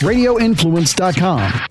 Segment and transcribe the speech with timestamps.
[0.00, 1.70] radioinfluence.com.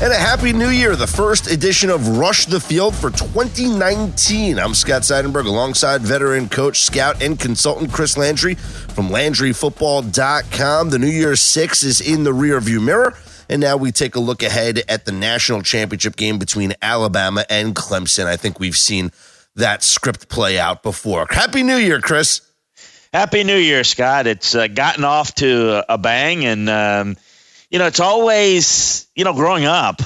[0.00, 4.56] And a happy new year, the first edition of Rush the Field for 2019.
[4.56, 10.90] I'm Scott Seidenberg alongside veteran coach, scout, and consultant Chris Landry from LandryFootball.com.
[10.90, 13.16] The New Year Six is in the rearview mirror.
[13.50, 17.74] And now we take a look ahead at the national championship game between Alabama and
[17.74, 18.26] Clemson.
[18.26, 19.10] I think we've seen
[19.58, 21.26] that script play out before.
[21.30, 22.40] Happy New Year, Chris.
[23.12, 24.26] Happy New Year, Scott.
[24.26, 26.44] It's uh, gotten off to a bang.
[26.44, 27.16] And, um,
[27.70, 30.00] you know, it's always, you know, growing up,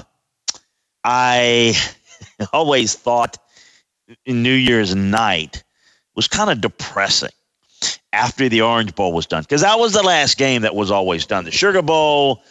[1.04, 1.74] I
[2.52, 3.38] always thought
[4.26, 5.64] New Year's night
[6.14, 7.30] was kind of depressing
[8.12, 11.26] after the Orange Bowl was done because that was the last game that was always
[11.26, 11.44] done.
[11.44, 12.42] The Sugar Bowl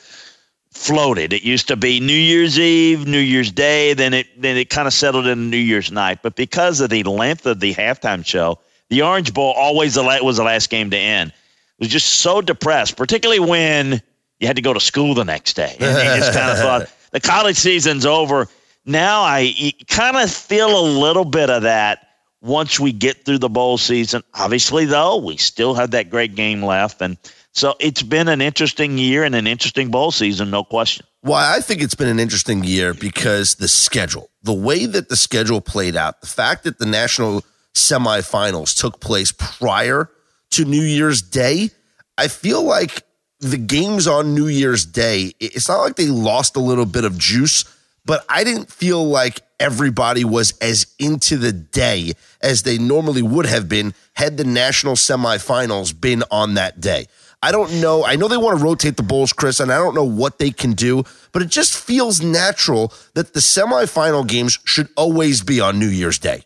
[0.72, 1.34] floated.
[1.34, 4.88] It used to be New Year's Eve, New Year's Day, then it then it kind
[4.88, 6.20] of settled in New Year's night.
[6.22, 10.44] But because of the length of the halftime show, the Orange Bowl always was the
[10.44, 11.32] last game to end.
[11.32, 14.02] It was just so depressed, particularly when
[14.40, 15.76] you had to go to school the next day.
[15.80, 18.48] And you just kind of thought the college season's over.
[18.86, 22.08] Now I kind of feel a little bit of that
[22.42, 24.24] once we get through the bowl season.
[24.34, 27.18] Obviously, though, we still have that great game left and
[27.54, 31.06] so it's been an interesting year and an interesting bowl season, no question.
[31.22, 35.16] Why I think it's been an interesting year because the schedule, the way that the
[35.16, 37.44] schedule played out, the fact that the national
[37.74, 40.10] semifinals took place prior
[40.52, 41.70] to New Year's Day,
[42.18, 43.04] I feel like
[43.40, 47.18] the games on New Year's Day, it's not like they lost a little bit of
[47.18, 47.66] juice,
[48.06, 53.46] but I didn't feel like everybody was as into the day as they normally would
[53.46, 57.08] have been had the national semifinals been on that day.
[57.44, 58.06] I don't know.
[58.06, 60.52] I know they want to rotate the bowls, Chris, and I don't know what they
[60.52, 65.80] can do, but it just feels natural that the semifinal games should always be on
[65.80, 66.44] New Year's Day.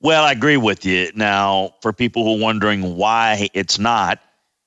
[0.00, 1.10] Well, I agree with you.
[1.14, 4.20] Now, for people who are wondering why it's not,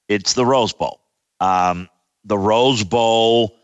[0.09, 0.99] it's the Rose Bowl.
[1.39, 1.87] Um,
[2.25, 3.55] the Rose Bowl,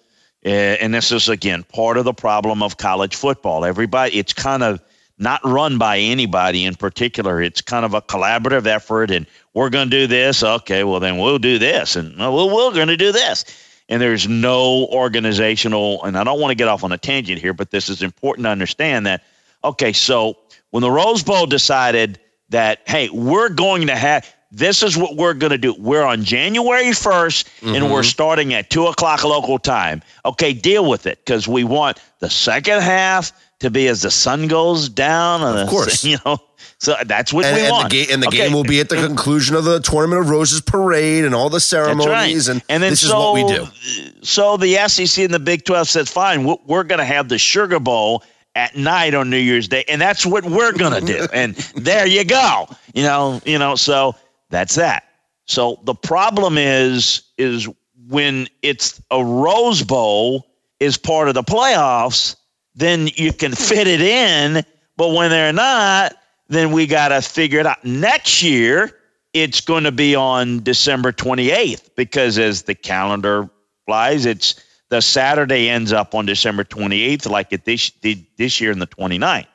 [0.46, 3.66] uh, and this is again part of the problem of college football.
[3.66, 4.82] Everybody, it's kind of
[5.18, 7.42] not run by anybody in particular.
[7.42, 9.26] It's kind of a collaborative effort, and
[9.58, 10.44] we're going to do this.
[10.44, 11.96] Okay, well, then we'll do this.
[11.96, 13.44] And well, we're going to do this.
[13.90, 17.54] And there's no organizational, and I don't want to get off on a tangent here,
[17.54, 19.24] but this is important to understand that,
[19.64, 20.38] okay, so
[20.70, 22.20] when the Rose Bowl decided
[22.50, 25.74] that, hey, we're going to have, this is what we're going to do.
[25.80, 27.76] We're on January 1st mm-hmm.
[27.76, 30.04] and we're starting at 2 o'clock local time.
[30.24, 33.32] Okay, deal with it because we want the second half
[33.62, 35.42] to be as the sun goes down.
[35.42, 36.06] Of the, course.
[36.06, 36.38] You know,
[36.80, 37.90] so that's what and, we and want.
[37.90, 38.38] The ga- and the okay.
[38.38, 41.60] game will be at the conclusion of the Tournament of Roses parade and all the
[41.60, 42.48] ceremonies.
[42.48, 42.56] Right.
[42.56, 44.22] And, and then this so, is what we do.
[44.22, 47.80] So the SEC and the Big 12 said, fine, we're going to have the Sugar
[47.80, 48.24] Bowl
[48.56, 49.86] at night on New Year's Day.
[49.88, 51.28] And that's what we're going to do.
[51.34, 52.68] and there you go.
[52.94, 54.16] You know, you know, so
[54.52, 55.04] that's that.
[55.46, 57.68] So the problem is, is
[58.08, 60.46] when it's a Rose Bowl
[60.80, 62.36] is part of the playoffs,
[62.76, 64.64] then you can fit it in.
[64.96, 66.16] But when they're not,
[66.48, 67.84] then we got to figure it out.
[67.84, 68.92] Next year,
[69.34, 73.50] it's going to be on December 28th because as the calendar
[73.86, 77.92] flies, it's the Saturday ends up on December 28th, like it this,
[78.38, 79.48] this year in the 29th.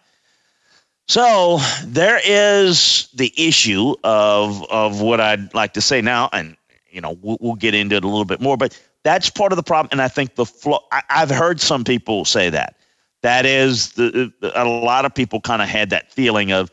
[1.09, 6.57] So there is the issue of of what I'd like to say now, and
[6.91, 9.57] you know we'll, we'll get into it a little bit more, but that's part of
[9.57, 9.89] the problem.
[9.91, 10.79] And I think the flow.
[10.93, 12.77] I, I've heard some people say that
[13.23, 16.71] that is the a lot of people kind of had that feeling of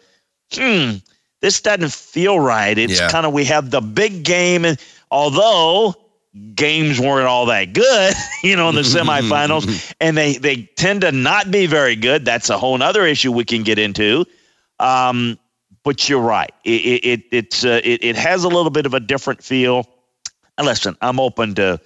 [0.54, 0.98] hmm,
[1.42, 2.78] this doesn't feel right.
[2.78, 3.10] It's yeah.
[3.10, 4.80] kind of we have the big game, and
[5.12, 5.96] although
[6.56, 11.12] games weren't all that good, you know, in the semifinals, and they they tend to
[11.12, 12.26] not be very good.
[12.26, 14.26] That's a whole other issue we can get into.
[14.80, 15.38] Um,
[15.84, 16.52] but you're right.
[16.64, 19.88] It it it's uh, it, it has a little bit of a different feel.
[20.58, 21.80] And listen, I'm open to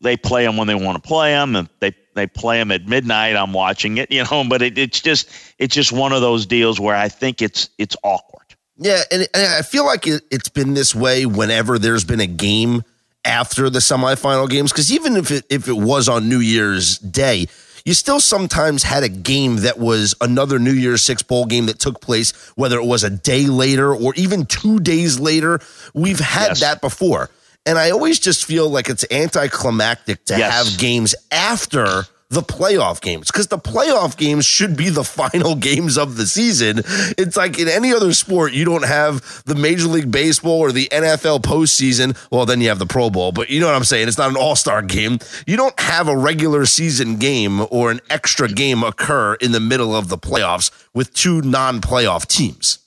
[0.00, 2.86] they play them when they want to play them, and they they play them at
[2.86, 3.36] midnight.
[3.36, 4.44] I'm watching it, you know.
[4.48, 7.96] But it, it's just it's just one of those deals where I think it's it's
[8.02, 8.54] awkward.
[8.76, 12.26] Yeah, and, and I feel like it, it's been this way whenever there's been a
[12.26, 12.82] game
[13.24, 14.72] after the semifinal games.
[14.72, 17.46] Because even if it if it was on New Year's Day,
[17.84, 21.78] you still sometimes had a game that was another New Year's Six bowl game that
[21.78, 25.60] took place, whether it was a day later or even two days later.
[25.94, 26.60] We've had yes.
[26.60, 27.30] that before.
[27.66, 30.52] And I always just feel like it's anticlimactic to yes.
[30.70, 35.96] have games after the playoff games because the playoff games should be the final games
[35.96, 36.82] of the season.
[37.16, 40.88] It's like in any other sport, you don't have the Major League Baseball or the
[40.92, 42.16] NFL postseason.
[42.30, 44.08] Well, then you have the Pro Bowl, but you know what I'm saying?
[44.08, 45.18] It's not an all star game.
[45.46, 49.96] You don't have a regular season game or an extra game occur in the middle
[49.96, 52.78] of the playoffs with two non playoff teams.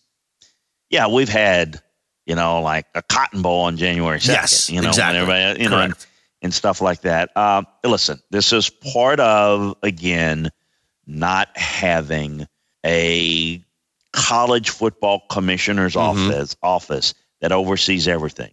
[0.89, 1.81] yeah, we've had,
[2.31, 4.27] you know, like a Cotton Bowl on January 2nd.
[4.29, 5.19] Yes, you know, exactly.
[5.19, 6.07] everybody, you know, and, Correct.
[6.41, 7.35] and stuff like that.
[7.35, 10.49] Um, listen, this is part of again
[11.05, 12.47] not having
[12.85, 13.61] a
[14.13, 15.99] college football commissioner's Mhm.
[16.29, 18.51] office office that oversees everything.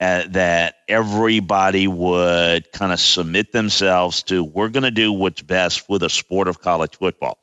[0.00, 4.42] Uh, that everybody would kind of submit themselves to.
[4.42, 7.38] We're going to do what's best for the sport of college football,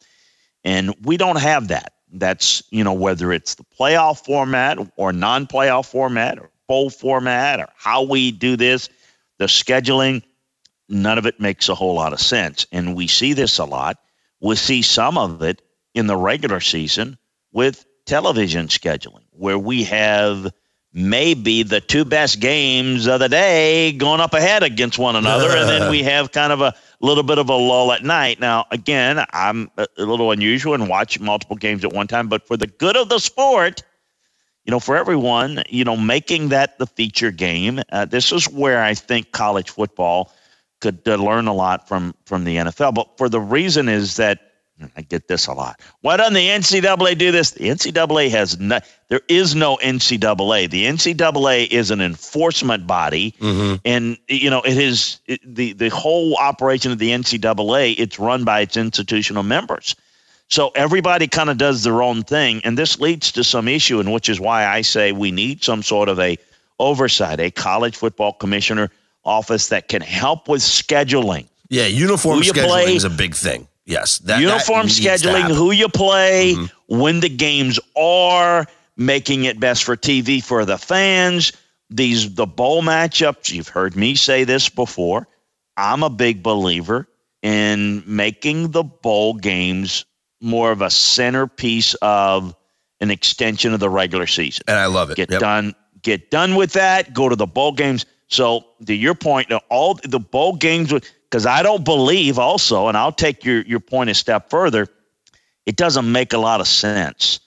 [0.65, 1.93] and we don't have that.
[2.19, 7.67] That's you know whether it's the playoff format or non-playoff format or bowl format or
[7.75, 8.89] how we do this,
[9.37, 10.23] the scheduling.
[10.87, 13.97] None of it makes a whole lot of sense, and we see this a lot.
[14.39, 15.61] We see some of it
[15.93, 17.17] in the regular season
[17.51, 20.51] with television scheduling, where we have
[20.93, 25.67] maybe the two best games of the day going up ahead against one another, and
[25.67, 28.39] then we have kind of a little bit of a lull at night.
[28.39, 32.47] Now, again, I'm a a little unusual and watch multiple games at one time, but
[32.47, 33.81] for the good of the sport,
[34.65, 38.81] you know, for everyone, you know, making that the feature game, uh, this is where
[38.81, 40.31] I think college football
[40.81, 42.93] could uh, learn a lot from from the NFL.
[42.93, 44.44] But for the reason is that
[44.97, 45.79] I get this a lot.
[46.01, 47.51] Why doesn't the NCAA do this?
[47.51, 50.69] The NCAA has no, there is no NCAA.
[50.69, 53.75] The NCAA is an enforcement body, Mm-hmm.
[53.85, 57.95] and you know it is it, the the whole operation of the NCAA.
[57.97, 59.95] It's run by its institutional members.
[60.49, 64.11] So everybody kind of does their own thing, and this leads to some issue, and
[64.11, 66.37] which is why I say we need some sort of a
[66.79, 68.91] oversight, a college football commissioner
[69.23, 71.47] office that can help with scheduling.
[71.69, 73.67] Yeah, uniform scheduling play- is a big thing.
[73.85, 76.71] Yes, that, uniform that scheduling, who you play, Mhm.
[76.87, 78.65] when the games are,
[78.97, 81.51] making it best for TV for the fans.
[81.89, 83.51] These the bowl matchups.
[83.51, 85.27] You've heard me say this before.
[85.77, 87.07] I'm a big believer
[87.43, 90.05] in making the bowl games
[90.41, 92.55] more of a centerpiece of
[93.01, 95.17] an extension of the regular season and I love it.
[95.17, 95.39] get Yep.
[95.41, 99.99] done get done with that go to the bowl games so to your point all
[100.03, 100.93] the bowl games
[101.35, 104.87] because i don't believe also and i'll take your, your point a step further
[105.65, 107.41] it doesn't make a lot of sense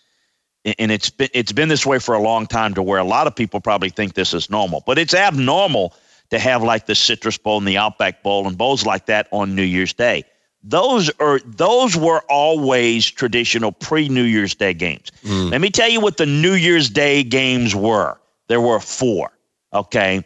[0.65, 3.27] And- it's been it's been this way for a long time to where a lot
[3.27, 5.95] of people probably think this is normal but it's abnormal
[6.29, 9.55] to have like the citrus bowl and the outback bowl and bowls like that on
[9.55, 10.23] new year's day
[10.63, 15.13] those are those were always traditional pre New Year's Day games.
[15.23, 15.53] Mm.
[15.53, 18.19] Let me tell you what the New Year's Day games were.
[18.49, 19.31] There were four.
[19.73, 20.25] Okay.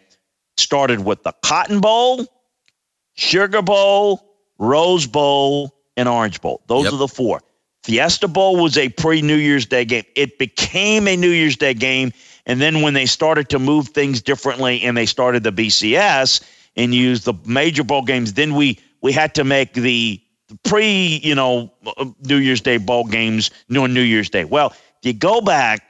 [0.57, 2.27] Started with the Cotton Bowl,
[3.23, 4.21] Sugar Bowl,
[4.59, 6.61] Rose Bowl, and Orange Bowl.
[6.67, 6.93] Those Yep.
[6.95, 7.41] are the four.
[7.85, 10.05] Fiesta Bowl was a pre New Year's Day game.
[10.17, 12.13] It became a New Year's Day game.
[12.47, 16.41] And then when they started to move things differently and they started the BCS
[16.77, 20.21] and used the major bowl games, then we we had to make the
[20.65, 21.71] pre, you know,
[22.25, 24.45] New Year's Day bowl games on New Year's Day.
[24.45, 25.83] Well, if you go back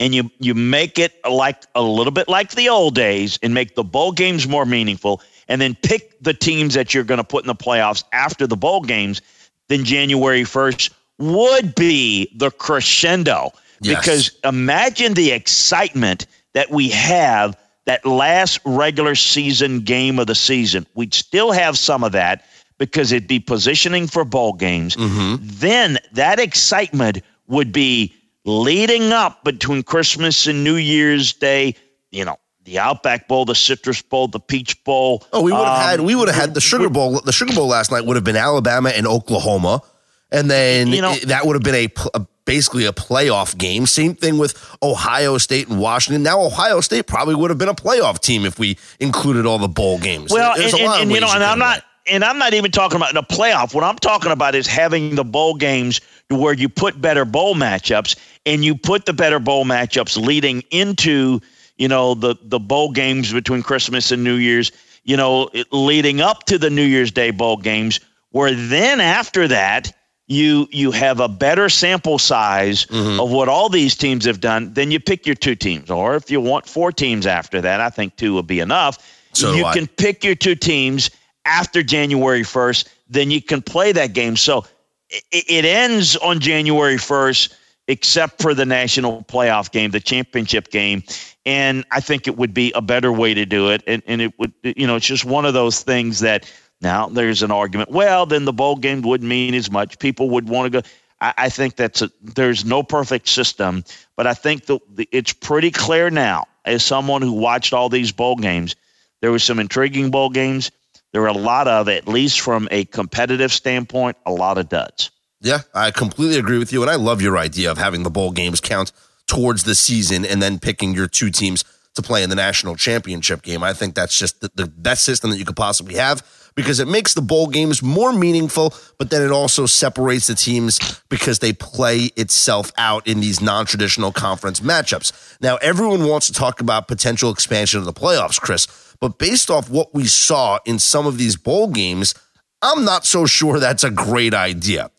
[0.00, 3.74] and you you make it like a little bit like the old days and make
[3.74, 5.20] the bowl games more meaningful
[5.52, 8.56] and then pick the teams that you're going to put in the playoffs after the
[8.56, 9.20] bowl games
[9.68, 13.50] then January 1st would be the crescendo
[13.84, 13.98] Yes.
[14.00, 20.86] because imagine the excitement that we have that last regular season game of the season
[20.94, 22.44] we'd still have some of that
[22.78, 25.36] because it'd be positioning for bowl games Mm-hmm.
[25.40, 28.14] then that excitement would be
[28.44, 31.74] leading up between Christmas and New Year's Day.
[32.10, 35.24] You know, the Outback Bowl, the Citrus Bowl, the Peach Bowl.
[35.32, 37.20] Oh, we would have Um, had we would have had the Sugar Bowl.
[37.20, 39.82] The Sugar Bowl last night would have been Alabama and Oklahoma,
[40.30, 41.88] and then You know- it- that would have been a,
[42.18, 43.86] a basically a playoff game.
[43.86, 46.22] Same thing with Ohio State and Washington.
[46.24, 49.68] Now Ohio State probably would have been a playoff team if we included all the
[49.68, 50.30] bowl games.
[50.32, 52.38] Well, There's and, a lot and, of and, you know, and I'm not, and I'm
[52.38, 53.74] not even talking about in the playoff.
[53.74, 56.00] What I'm talking about is having the bowl games
[56.30, 61.40] where you put better bowl matchups, and you put the better bowl matchups leading into,
[61.76, 64.72] you know, the the bowl games between Christmas and New Year's.
[65.04, 68.00] You know, it- leading up to the New Year's Day bowl games,
[68.30, 69.92] where then after that.
[70.28, 73.20] You you have a better sample size Mm-hmm.
[73.20, 74.72] of what all these teams have done.
[74.72, 77.90] Then you pick your two teams, or if you want four teams after that, I
[77.90, 78.96] think two will be enough.
[79.34, 81.10] So you can pick your two teams
[81.44, 84.36] after January 1st, then you can play that game.
[84.36, 84.64] So
[85.10, 87.52] it, it ends on January 1st,
[87.92, 91.02] except for the national playoff game, the championship game.
[91.44, 93.82] And I think it would be a better way to do it.
[93.86, 97.42] And, and it would, you know, it's just one of those things that now there's
[97.42, 97.90] an argument.
[97.90, 99.98] Well, then the bowl game wouldn't mean as much.
[99.98, 100.88] People would want to go.
[101.20, 103.84] I, I think that's a, there's no perfect system,
[104.16, 108.10] but I think the, the, it's pretty clear now, as someone who watched all these
[108.10, 108.74] bowl games,
[109.20, 110.70] there were some intriguing bowl games.
[111.12, 115.10] There were a lot of, at least from a competitive standpoint, a lot of duds.
[115.42, 118.30] Yeah, I completely agree with you, and I love your idea of having the bowl
[118.30, 118.92] games count
[119.26, 123.42] towards the season and then picking your two teams to play in the national championship
[123.42, 123.62] game.
[123.62, 126.86] I think that's just the, the best system that you could possibly have because it
[126.86, 131.52] makes the bowl games more meaningful, but then it also separates the teams because they
[131.52, 135.12] play itself out in these non traditional conference matchups.
[135.40, 138.68] Now, everyone wants to talk about potential expansion of the playoffs, Chris,
[139.00, 142.14] but based off what we saw in some of these bowl games,
[142.62, 144.90] I'm not so sure that's a great idea.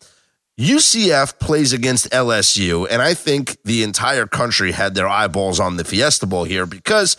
[0.58, 5.84] UCF plays against LSU, and I think the entire country had their eyeballs on the
[5.84, 7.16] Fiesta Bowl here because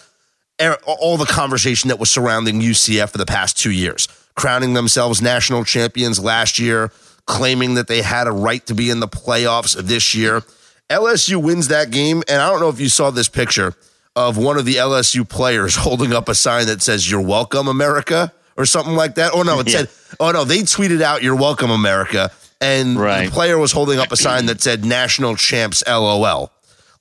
[0.61, 5.21] er, all the conversation that was surrounding UCF for the past two years, crowning themselves
[5.21, 6.93] national champions last year,
[7.25, 10.41] claiming that they had a right to be in the playoffs this year.
[10.89, 13.73] LSU wins that game, and I don't know if you saw this picture
[14.15, 18.31] of one of the LSU players holding up a sign that says, You're welcome, America,
[18.55, 19.31] or something like that.
[19.33, 19.79] Oh, no, it yeah.
[19.79, 19.89] said,
[20.21, 23.25] Oh, no, they tweeted out, You're welcome, America and right.
[23.25, 26.51] the player was holding up a sign that said "National Champs LOL,"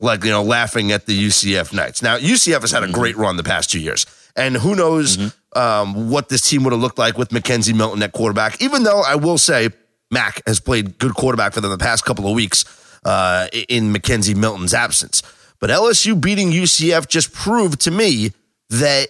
[0.01, 2.03] like you know, laughing at the UCF Knights.
[2.03, 4.07] Now, UCF has had a great run the past two years,
[4.37, 5.59] and who knows mm-hmm.
[5.59, 8.61] um, what this team would have looked like with McKenzie Milton at quarterback.
[8.61, 9.71] Even though I will say
[10.11, 12.65] Mac has played good quarterback for them the past couple of weeks
[13.05, 15.23] uh, in McKenzie Milton's absence,
[15.61, 18.33] but LSU beating UCF just proved to me
[18.71, 19.09] that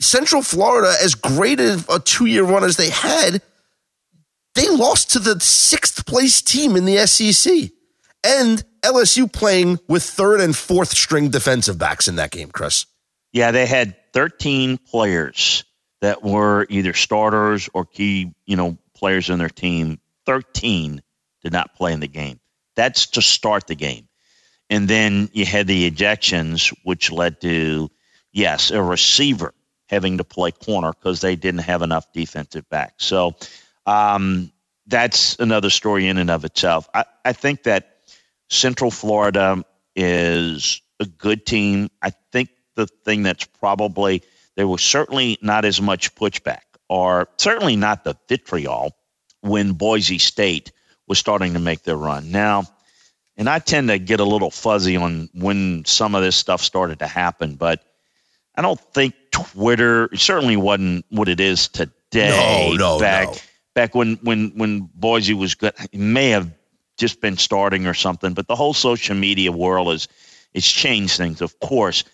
[0.00, 3.40] Central Florida, as great of a two-year run as they had
[4.54, 7.70] they lost to the sixth place team in the SEC.
[8.22, 12.86] And LSU playing with third and fourth string defensive backs in that game, Chris.
[13.32, 15.64] Yeah, they had 13 players
[16.00, 19.98] that were either starters or key, you know, players in their team.
[20.26, 21.02] 13
[21.42, 22.40] did not play in the game.
[22.76, 24.08] That's to start the game.
[24.70, 27.90] And then you had the ejections, which led to,
[28.32, 29.52] yes, a receiver
[29.88, 33.04] having to play corner because they didn't have enough defensive backs.
[33.04, 33.34] So
[33.86, 34.50] um,
[34.86, 36.88] that's another story in and of itself.
[36.94, 38.00] I, I think that
[38.48, 39.64] Central Florida
[39.96, 41.90] is a good team.
[42.02, 44.22] I think the thing that's probably
[44.56, 48.92] there was certainly not as much pushback, or certainly not the vitriol
[49.40, 50.72] when Boise State
[51.06, 52.30] was starting to make their run.
[52.30, 52.64] Now,
[53.36, 57.00] and I tend to get a little fuzzy on when some of this stuff started
[57.00, 57.84] to happen, but
[58.54, 62.70] I don't think Twitter certainly wasn't what it is today.
[62.76, 63.34] No, no, back no
[63.74, 65.72] back when when when Boise was good.
[65.92, 66.50] He may have
[66.96, 70.08] just been starting or something, but the whole social media world is
[70.52, 72.04] it's changed things, of course.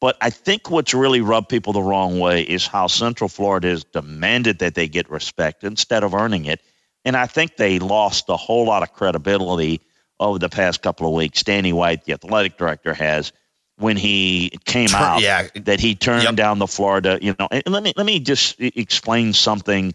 [0.00, 3.84] But I think what's really rubbed people the wrong way is how Central Florida has
[3.84, 6.60] demanded that they get respect instead of earning it.
[7.04, 9.80] And I think they lost a whole lot of credibility
[10.18, 11.44] over the past couple of weeks.
[11.44, 13.32] Danny White, the athletic director, has
[13.76, 15.48] when he came out yeah.
[15.54, 16.34] that he turned yep.
[16.34, 17.18] down the Florida.
[17.22, 19.94] You know, and let me let me just explain something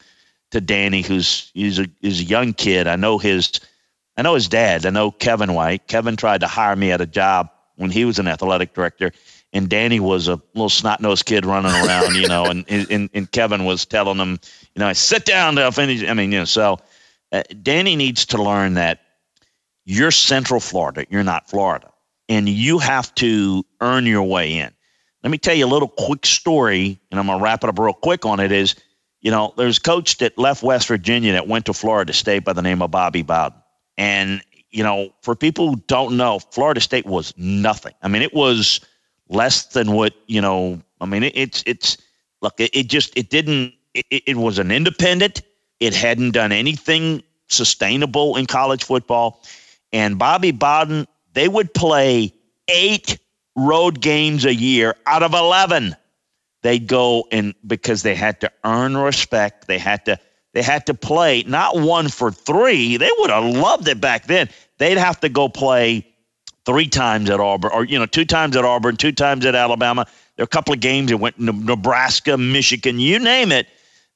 [0.51, 2.87] to Danny, who's he's a he's a young kid.
[2.87, 3.59] I know his
[4.17, 4.85] I know his dad.
[4.85, 5.87] I know Kevin White.
[5.87, 9.11] Kevin tried to hire me at a job when he was an athletic director,
[9.53, 13.31] and Danny was a little snot nosed kid running around, you know, and, and and
[13.31, 14.39] Kevin was telling him,
[14.75, 15.57] you know, sit down.
[15.57, 15.69] I
[16.13, 16.79] mean, you know, so
[17.31, 19.01] uh, Danny needs to learn that
[19.85, 21.91] you're Central Florida, you're not Florida,
[22.27, 24.71] and you have to earn your way in.
[25.23, 27.93] Let me tell you a little quick story, and I'm gonna wrap it up real
[27.93, 28.51] quick on it.
[28.51, 28.75] Is
[29.27, 32.53] you know, there's a coach that left West Virginia that went to Florida State by
[32.53, 33.59] the name of Bobby Bowden.
[33.97, 34.41] And,
[34.71, 37.93] you know, for people who don't know, Florida State was nothing.
[38.01, 38.79] I mean, it was
[39.27, 41.97] less than what, you know, I mean, it, it's, it's,
[42.41, 45.41] look, it, it just, it didn't, it, it was an independent.
[45.81, 49.43] It hadn't done anything sustainable in college football.
[49.91, 52.33] And Bobby Bowden, they would play
[52.69, 53.19] eight
[53.57, 55.97] road games a year out of 11
[56.61, 60.19] they'd go and because they had to earn respect, they had to
[60.53, 62.97] they had to play not one for three.
[62.97, 64.49] They would have loved it back then.
[64.77, 66.07] They'd have to go play
[66.65, 70.05] three times at Auburn, or you know, two times at Auburn, two times at Alabama.
[70.35, 73.67] There are a couple of games that went Nebraska, Michigan, you name it.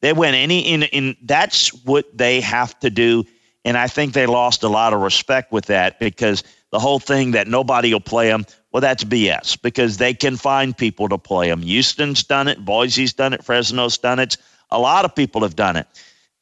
[0.01, 3.24] They went any in in that's what they have to do.
[3.63, 7.31] And I think they lost a lot of respect with that because the whole thing
[7.31, 8.45] that nobody will play them.
[8.71, 11.61] Well, that's BS because they can find people to play them.
[11.61, 14.37] Houston's done it, Boise's done it, Fresno's done it.
[14.69, 15.87] A lot of people have done it.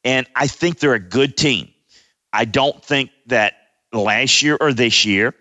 [0.04, 1.68] And I think they're a good team.
[2.32, 3.54] I don't think that
[3.92, 5.34] last year or this year,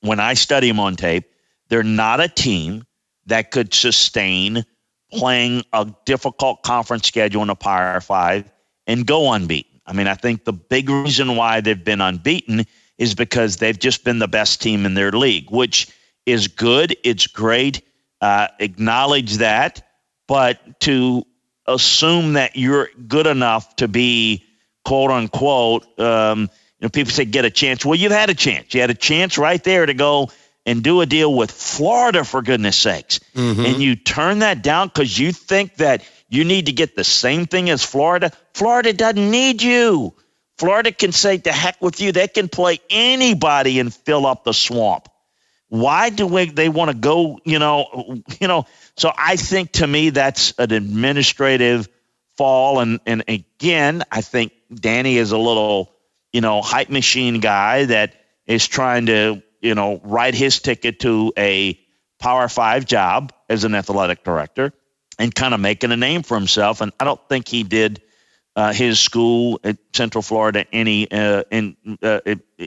[0.00, 1.24] when I study them on tape,
[1.68, 2.84] they're not a team
[3.26, 4.64] that could sustain
[5.12, 8.50] playing a difficult conference schedule in a Power Five
[8.86, 9.80] and go unbeaten.
[9.86, 12.64] I mean, I think the big reason why they've been unbeaten
[12.98, 15.88] is because they've just been the best team in their league, which
[16.26, 16.96] is good.
[17.04, 17.82] It's great.
[18.20, 19.82] Uh, acknowledge that.
[20.26, 21.24] But to
[21.66, 24.44] assume that you're good enough to be
[24.84, 26.48] quote unquote, um, you
[26.82, 27.84] know, people say get a chance.
[27.84, 28.74] Well, you've had a chance.
[28.74, 30.30] You had a chance right there to go
[30.66, 33.20] and do a deal with Florida for goodness sakes.
[33.34, 33.64] Mm-hmm.
[33.64, 37.46] And you turn that down because you think that you need to get the same
[37.46, 38.32] thing as Florida.
[38.52, 40.12] Florida doesn't need you.
[40.58, 42.12] Florida can say to heck with you.
[42.12, 45.08] They can play anybody and fill up the swamp.
[45.68, 49.86] Why do we, they want to go, you know, you know, so I think to
[49.86, 51.88] me that's an administrative
[52.36, 55.92] fall and and again, I think Danny is a little,
[56.32, 58.14] you know, hype machine guy that
[58.46, 61.78] is trying to, you know, write his ticket to a
[62.18, 64.72] Power 5 job as an athletic director
[65.18, 68.02] and kind of making a name for himself and I don't think he did
[68.54, 72.20] uh, his school at Central Florida any uh, in, uh,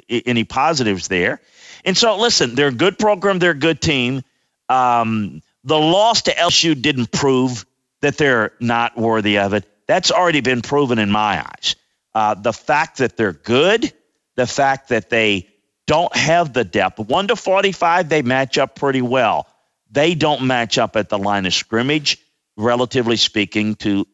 [0.10, 1.42] any positives there.
[1.86, 3.40] And so, listen, they're a good program.
[3.40, 4.22] They're a good team.
[4.68, 7.66] Um, the loss to LSU didn't prove
[8.02, 9.66] that they're not worthy of it.
[9.88, 11.76] That's already been proven in my eyes.
[12.14, 13.92] Uh, the fact that they're good,
[14.36, 15.48] the fact that they
[15.88, 17.00] don't have the depth.
[17.00, 19.48] One to forty-five, they match up pretty well.
[19.92, 22.18] They don't match up at the line of scrimmage,
[22.56, 24.06] relatively speaking, to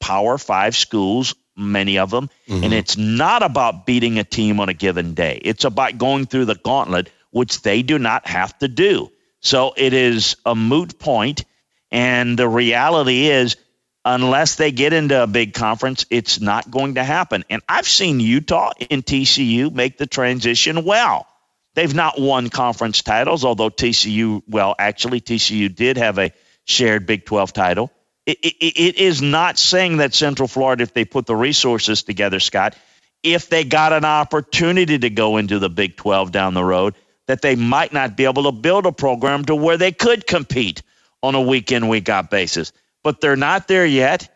[0.00, 2.30] Power Five schools, many of them.
[2.48, 2.64] Mm-hmm.
[2.64, 6.46] And it's not about beating a team on a given day, it's about going through
[6.46, 9.10] the gauntlet, which they do not have to do.
[9.40, 11.44] So it is a moot point,
[11.90, 13.56] And the reality is,
[14.04, 17.44] unless they get into a big conference, it's not going to happen.
[17.50, 21.26] And I've seen Utah and TCU make the transition well.
[21.74, 26.32] They've not won conference titles, although TCU, well, actually, TCU did have a
[26.64, 27.90] shared Big 12 title
[28.26, 32.40] it, it, it is not saying that Central Florida, if they put the resources together,
[32.40, 32.76] Scott,
[33.22, 36.94] if they got an opportunity to go into the Big 12 down the road,
[37.26, 40.82] that they might not be able to build a program to where they could compete
[41.22, 42.72] on a week in, week out basis.
[43.02, 44.28] But they're not there yet.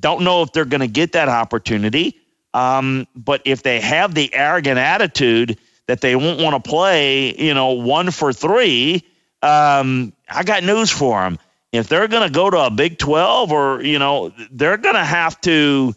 [0.00, 2.18] Don't know if they're going to get that opportunity.
[2.52, 7.52] Um, but if they have the arrogant attitude that they won't want to play, you
[7.52, 9.04] know, one for three,
[9.42, 11.38] um, I got news for them
[11.76, 15.04] if they're going to go to a Big 12 or, you know, they're going to
[15.04, 15.94] have to,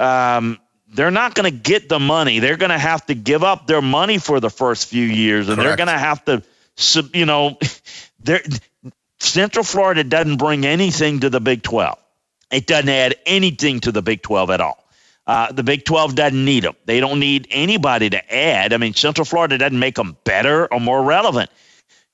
[0.00, 2.38] um, they're not going to get the money.
[2.38, 5.56] They're going to have to give up their money for the first few years, and
[5.56, 5.68] Correct.
[5.68, 6.42] they're going to have to,
[7.14, 7.58] you know,
[9.20, 11.98] Central Florida doesn't bring anything to the Big 12.
[12.50, 14.84] It doesn't add anything to the Big 12 at all.
[15.26, 16.74] Uh, the Big 12 doesn't need them.
[16.84, 18.72] They don't need anybody to add.
[18.72, 21.50] I mean, Central Florida doesn't make them better or more relevant.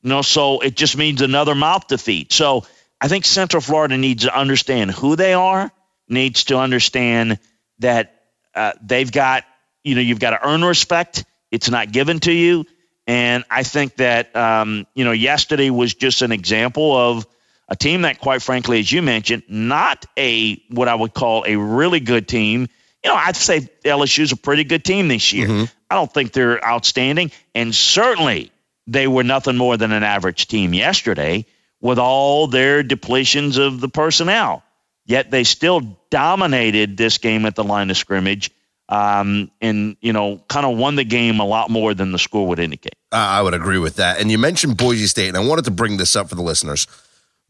[0.02, 2.32] You know, so it just means another mouth to feed.
[2.32, 2.64] So
[3.00, 5.70] I think Central Florida needs to understand who they are,
[6.08, 7.38] needs to understand
[7.78, 8.22] that
[8.54, 9.44] uh, they've got,
[9.84, 11.24] you know, you've got to earn respect.
[11.50, 12.64] It's not given to you.
[13.06, 17.26] And I think that, um, you know, yesterday was just an example of
[17.68, 21.56] a team that, quite frankly, as you mentioned, not a what I would call a
[21.56, 22.68] really good team.
[23.04, 25.46] You know, I'd say LSU's a pretty good team this year.
[25.46, 25.64] Mm-hmm.
[25.88, 27.30] I don't think they're outstanding.
[27.54, 28.50] And certainly
[28.86, 31.46] they were nothing more than an average team yesterday
[31.80, 34.62] with all their depletions of the personnel.
[35.04, 38.50] Yet they still dominated this game at the line of scrimmage
[38.88, 42.46] um, and, you know, kind of won the game a lot more than the score
[42.48, 42.94] would indicate.
[43.12, 44.20] I would agree with that.
[44.20, 46.86] And you mentioned Boise State, and I wanted to bring this up for the listeners.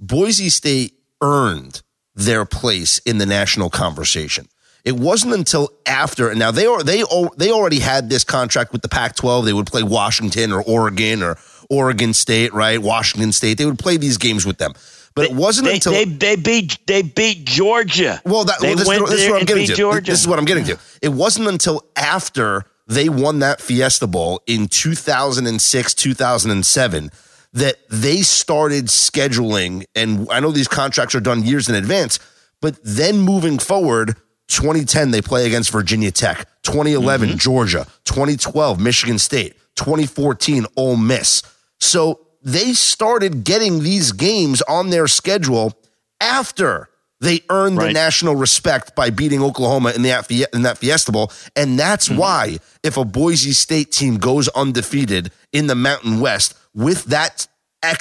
[0.01, 1.83] Boise State earned
[2.15, 4.49] their place in the national conversation.
[4.85, 7.03] It wasn't until after, and now they are they
[7.37, 9.45] they already had this contract with the Pac-12.
[9.45, 11.37] They would play Washington or Oregon or
[11.71, 12.81] Oregon State, right?
[12.81, 13.59] Washington State.
[13.59, 14.73] They would play these games with them.
[15.15, 18.21] But it wasn't they, until they, they beat they beat Georgia.
[18.25, 19.75] Well, that, well, this, this is what I'm getting to.
[19.75, 20.11] Georgia.
[20.13, 20.79] This is what I'm getting to.
[21.03, 27.11] It wasn't until after they won that Fiesta Bowl in 2006, 2007
[27.53, 29.85] that they started scheduling.
[29.95, 32.19] And I know these contracts are done years in advance,
[32.61, 34.17] but then moving forward,
[34.49, 37.39] 2010 they play against Virginia Tech, 2011 mm-hmm.
[37.39, 41.43] Georgia, 2012 Michigan State, 2014 Ole Miss.
[41.81, 45.75] So they started getting these games on their schedule
[46.21, 46.89] after
[47.21, 47.89] they earned right.
[47.89, 51.33] the national respect by beating Oklahoma in, the, in that Fiesta Bowl.
[51.57, 52.19] And that's mm-hmm.
[52.19, 57.47] why if a Boise State team goes undefeated in the Mountain West with that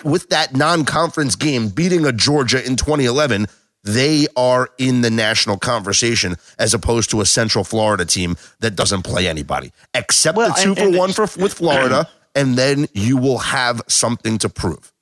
[0.04, 3.46] with that non-conference game beating a Georgia in 2011,
[3.84, 9.04] they are in the national conversation as opposed to a Central Florida team that doesn't
[9.04, 12.88] play anybody except well, the two and, for and one for with Florida and then
[12.94, 14.94] you will have something to prove.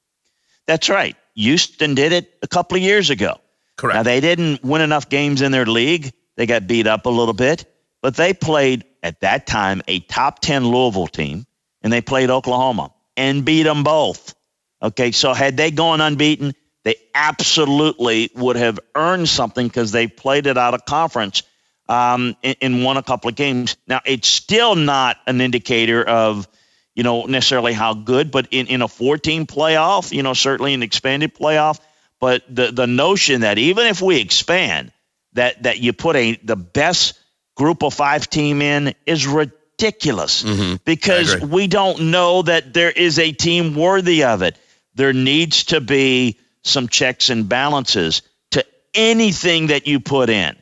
[0.66, 1.18] That's right.
[1.36, 3.40] Houston did it a couple of years ago.
[3.76, 3.96] Correct.
[3.96, 6.14] Now they didn't win enough games in their league.
[6.38, 7.66] They got beat up a little bit,
[8.02, 11.46] but they played at that time a top 10 Louisville team
[11.82, 14.34] and they played Oklahoma and beat them both.
[14.82, 20.48] Okay, so had they gone unbeaten, they absolutely would have earned something because they played
[20.48, 21.44] it out of conference
[21.90, 23.76] um, and, and won a couple of games.
[23.88, 26.48] Now, it's still not an indicator of
[26.96, 30.82] you know, necessarily how good, but in, in a 14 playoff, you know, certainly an
[30.82, 31.80] expanded playoff.
[32.20, 34.92] But the, the notion that even if we expand,
[35.34, 37.20] that, that you put a the best
[37.56, 40.76] group of five team in is ridiculous mm-hmm.
[40.86, 44.58] because we don't know that there is a team worthy of it.
[44.96, 50.56] There needs to be some checks and balances to anything that you put in.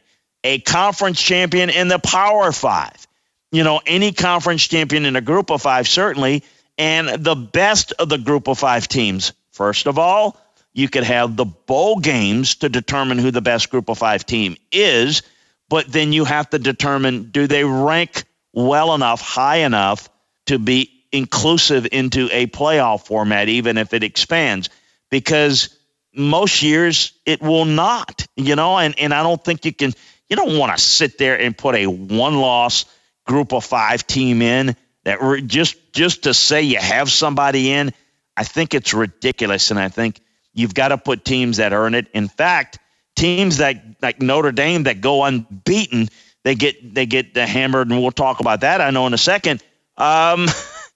[0.44, 3.08] A conference champion in the Power Five
[3.54, 6.44] you know, any conference champion in a group of five, certainly,
[6.76, 9.32] and the best of the group of five teams.
[9.52, 10.36] First of all,
[10.74, 14.58] you could have the bowl games to determine who the best group of five team
[14.72, 15.22] is,
[15.70, 20.10] but then you have to determine do they rank well enough, high enough
[20.48, 24.72] to be inclusive into a playoff format, even if it expands,
[25.12, 25.78] because
[26.12, 29.94] most years it will not, you know, and, and I don't think you can,
[30.28, 32.86] you don't want to sit there and put a one loss
[33.26, 37.94] group of five team in that were just just to say you have somebody in,
[38.36, 40.20] I think it's ridiculous, and I think
[40.54, 42.08] you've got to put teams that earn it.
[42.14, 42.80] In fact,
[43.16, 46.10] teams that like Notre Dame that go unbeaten,
[46.44, 48.82] they get they get hammered, and we'll talk about that.
[48.82, 49.64] I know in a second.
[49.98, 50.48] Um,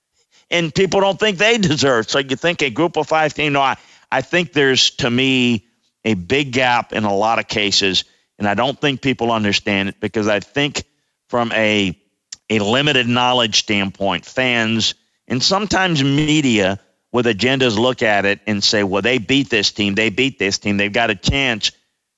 [0.49, 2.09] and people don't think they deserve.
[2.09, 3.53] So you think a group of five team?
[3.53, 3.77] No, I
[4.11, 5.65] I think there's to me
[6.05, 8.05] a big gap in a lot of cases,
[8.39, 10.83] and I don't think people understand it because I think
[11.27, 11.99] from a
[12.49, 14.95] a limited knowledge standpoint, fans
[15.27, 16.79] and sometimes media
[17.11, 20.57] with agendas look at it and say, well, they beat this team, they beat this
[20.57, 21.71] team, they've got a chance,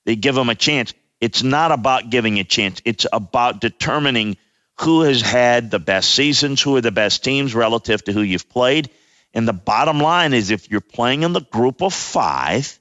[0.06, 0.94] they give them a chance.
[1.20, 4.38] It's not about giving a chance, it's about determining
[4.80, 8.50] who has had the best seasons, who are the best teams relative to who you've
[8.50, 8.90] played.
[9.34, 12.80] And the bottom line is if you're playing in the group of five,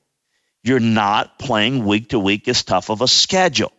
[0.62, 3.72] you're not playing week to week as tough of a schedule.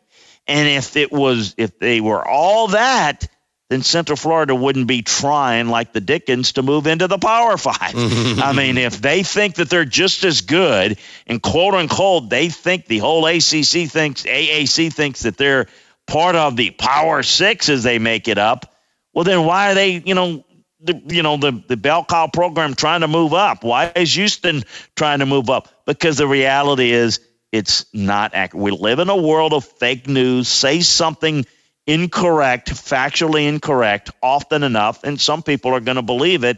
[0.48, 3.28] And if it was, if they were all that,
[3.70, 7.94] then Central Florida wouldn't be trying like the Dickens to move into the Power Five.
[7.96, 12.88] I mean, if they think that they're just as good, and quote unquote, they think
[12.88, 15.68] the whole ACC thinks AAC thinks that they're
[16.08, 18.76] part of the Power Six as they make it up.
[19.14, 20.44] Well, then why are they, you know,
[20.82, 23.64] the, you know the the bell cow program trying to move up?
[23.64, 24.64] Why is Houston
[24.96, 25.68] trying to move up?
[25.86, 27.20] Because the reality is
[27.52, 28.64] it's not accurate.
[28.64, 30.48] We live in a world of fake news.
[30.48, 31.46] Say something
[31.88, 36.58] incorrect, factually incorrect, often enough, and some people are going to believe it.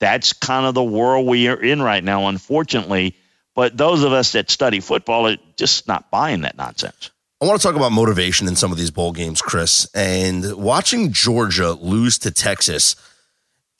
[0.00, 3.16] That's kind of the world we are in right now, unfortunately.
[3.54, 7.10] But those of us that study football are just not buying that nonsense.
[7.40, 9.88] I want to talk about motivation in some of these bowl games, Chris.
[9.94, 12.96] And watching Georgia lose to Texas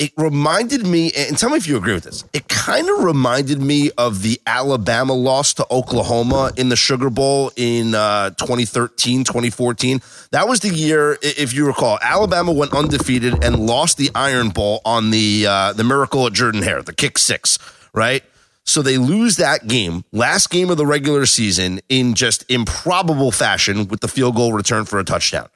[0.03, 2.25] it reminded me, and tell me if you agree with this.
[2.33, 7.53] It kind of reminded me of the Alabama loss to Oklahoma in the Sugar Bowl
[7.55, 10.03] in uh, 2013, 2014.
[10.33, 14.81] That was the year, if you recall, Alabama went undefeated and lost the Iron Bowl
[14.85, 17.61] on the uh, the miracle at Jordan Hare, the kick six,
[17.95, 18.25] right?
[18.65, 23.87] So they lose that game, last game of the regular season, in just improbable fashion
[23.87, 25.49] with the field goal return for a touchdown.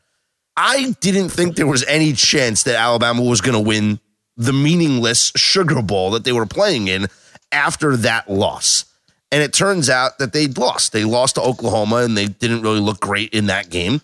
[0.57, 3.99] I didn't think there was any chance that Alabama was going to win
[4.37, 7.07] the meaningless Sugar Bowl that they were playing in
[7.53, 8.85] after that loss.
[9.33, 10.93] And it turns out that they lost.
[10.93, 14.01] They lost to Oklahoma and they didn't really look great in that game.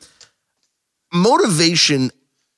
[1.13, 2.11] Motivation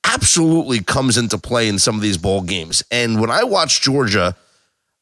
[0.03, 2.83] absolutely comes into play in some of these bowl games.
[2.91, 4.35] And when I watched Georgia,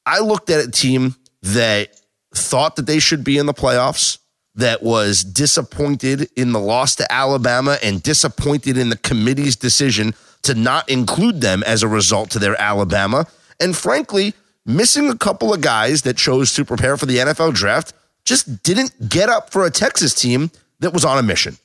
[0.06, 2.00] I looked at a team that
[2.34, 4.18] thought that they should be in the playoffs,
[4.56, 10.54] that was disappointed in the loss to Alabama and disappointed in the committee's decision to
[10.54, 13.26] not include them as a result to their Alabama.
[13.60, 14.34] And frankly,
[14.66, 17.94] missing a couple of guys that chose to prepare for the NFL draft
[18.26, 21.58] just didn't get up for a Texas team that was on a mission.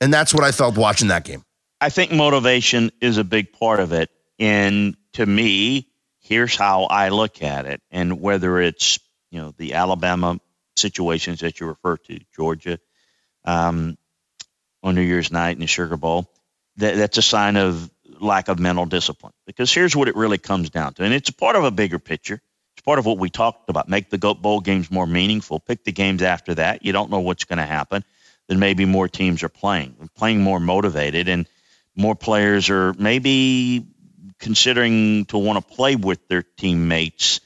[0.00, 1.44] And that's what I felt watching that game.
[1.80, 4.10] I think motivation is a big part of it.
[4.38, 5.88] And to me,
[6.20, 7.82] here's how I look at it.
[7.90, 8.98] And whether it's,
[9.30, 10.40] you know, the Alabama
[10.76, 12.78] situations that you refer to, Georgia,
[13.44, 13.96] um,
[14.82, 16.30] on New Year's night in the Sugar Bowl,
[16.76, 17.90] that, that's a sign of
[18.24, 19.32] lack of mental discipline.
[19.46, 22.40] Because here's what it really comes down to, and it's part of a bigger picture.
[22.76, 23.88] It's part of what we talked about.
[23.88, 25.60] Make the bowl games more meaningful.
[25.60, 26.84] Pick the games after that.
[26.84, 28.04] You don't know what's going to happen.
[28.48, 31.48] Then maybe more teams are playing, playing more motivated, and
[31.94, 33.86] more players are maybe
[34.38, 37.40] considering to want to play with their teammates.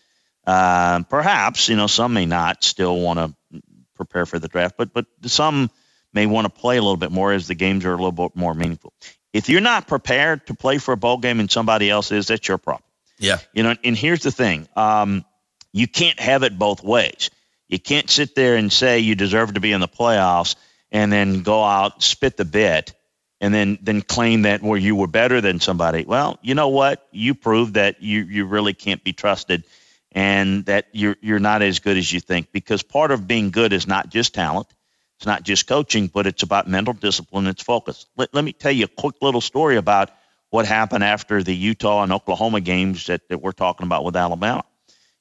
[0.46, 3.62] Uh, perhaps you know some may not still want to
[3.94, 5.70] prepare for the draft, but but some
[6.12, 8.34] may want to play a little bit more as the games are a little bit
[8.34, 8.92] more meaningful.
[9.32, 12.46] If you're not prepared to play for a bowl game and somebody else is, that's
[12.48, 12.84] your problem.
[13.18, 13.38] Yeah.
[13.52, 15.24] You know, and here's the thing um,
[15.72, 17.30] you can't have it both ways.
[17.68, 20.56] You can't sit there and say you deserve to be in the playoffs
[20.90, 22.94] and then go out, spit the bit,
[23.40, 26.04] and then then claim that well you were better than somebody.
[26.04, 27.06] Well, you know what?
[27.12, 29.64] You proved that you you really can't be trusted
[30.12, 33.72] and that you're you're not as good as you think because part of being good
[33.72, 34.68] is not just talent.
[35.18, 37.48] It's not just coaching, but it's about mental discipline.
[37.48, 38.06] It's focus.
[38.16, 40.10] Let, let me tell you a quick little story about
[40.50, 44.64] what happened after the Utah and Oklahoma games that, that we're talking about with Alabama.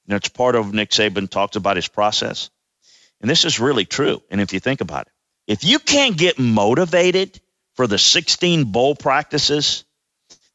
[0.06, 2.48] You know, it's part of Nick Saban talks about his process.
[3.20, 4.22] And this is really true.
[4.30, 5.12] And if you think about it,
[5.48, 7.40] if you can't get motivated
[7.74, 9.84] for the 16 bowl practices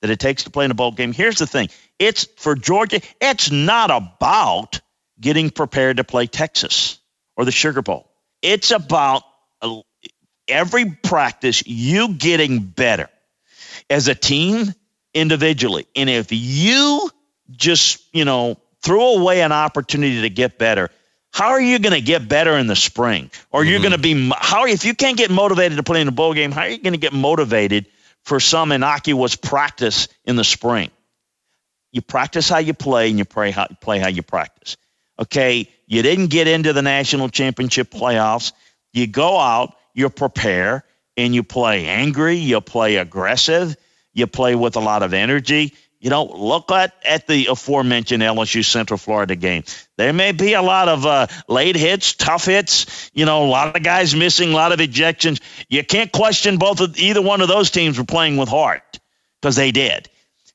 [0.01, 1.67] that it takes to play in a bowl game, here's the thing.
[1.99, 4.79] It's for Georgia, it's not about
[5.19, 6.97] getting prepared to play Texas
[7.36, 8.10] or the Sugar Bowl.
[8.41, 9.23] It's about
[10.47, 13.10] every practice you getting better
[13.89, 14.73] as a team
[15.13, 15.88] individually.
[15.95, 17.10] And if you
[17.52, 20.89] just, you know, throw away an opportunity to get better,
[21.32, 23.32] how are you going to get better in the spring?
[23.52, 23.69] Or mm-hmm.
[23.69, 26.34] you're going to be how if you can't get motivated to play in a bowl
[26.34, 27.88] game, how are you going to get motivated
[28.23, 30.91] for some innocuous practice in the spring?
[31.91, 34.78] You practice how you play and you play how, play how you practice.
[35.19, 38.52] Okay, you didn't get into the national championship playoffs.
[38.93, 40.86] You go out, you prepare,
[41.17, 43.75] and you play angry, you play aggressive,
[44.13, 45.73] you play with a lot of energy.
[45.99, 49.63] You know, look at, at the aforementioned LSU Central Florida game.
[49.97, 53.75] There may be a lot of uh, late hits, tough hits, you know, a lot
[53.75, 55.39] of guys missing, a lot of ejections.
[55.69, 58.99] You can't question both of either one of those teams were playing with heart
[59.41, 60.10] because they did.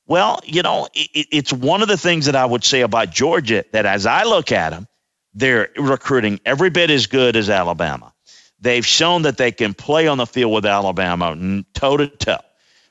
[0.07, 3.65] Well, you know, it, it's one of the things that I would say about Georgia
[3.73, 4.87] that as I look at them,
[5.33, 8.13] they're recruiting every bit as good as Alabama.
[8.61, 12.39] They've shown that they can play on the field with Alabama toe to toe,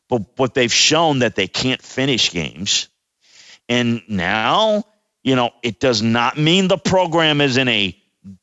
[0.08, 2.88] but but they've shown that they can't finish games.
[3.68, 4.86] And now,
[5.24, 7.98] you know, it does not mean the program is in a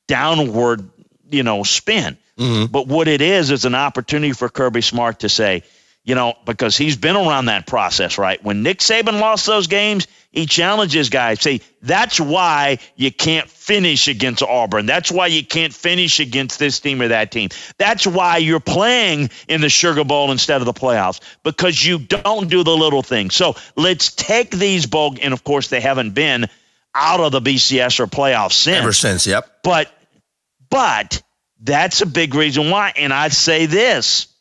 [0.06, 0.90] downward,
[1.30, 2.18] you know, spin.
[2.38, 2.66] Mm-hmm.
[2.66, 5.62] But what it is is an opportunity for Kirby Smart to say,
[6.04, 8.42] you know, because he's been around that process, right?
[8.44, 11.40] When Nick Saban lost those games, he challenges guys.
[11.40, 14.84] See, that's why you can't finish against Auburn.
[14.84, 17.50] That's why you can't finish against this team or that team.
[17.78, 22.50] That's why you're playing in the Sugar Bowl instead of the playoffs because you don't
[22.50, 23.36] do the little things.
[23.36, 26.48] So let's take these bowl, and of course, they haven't been
[26.96, 28.78] out of the BCS or playoffs since.
[28.78, 29.60] Ever since, yep.
[29.62, 29.88] But,
[30.68, 31.22] but
[31.60, 32.92] that's a big reason why.
[32.96, 34.33] And I'd say this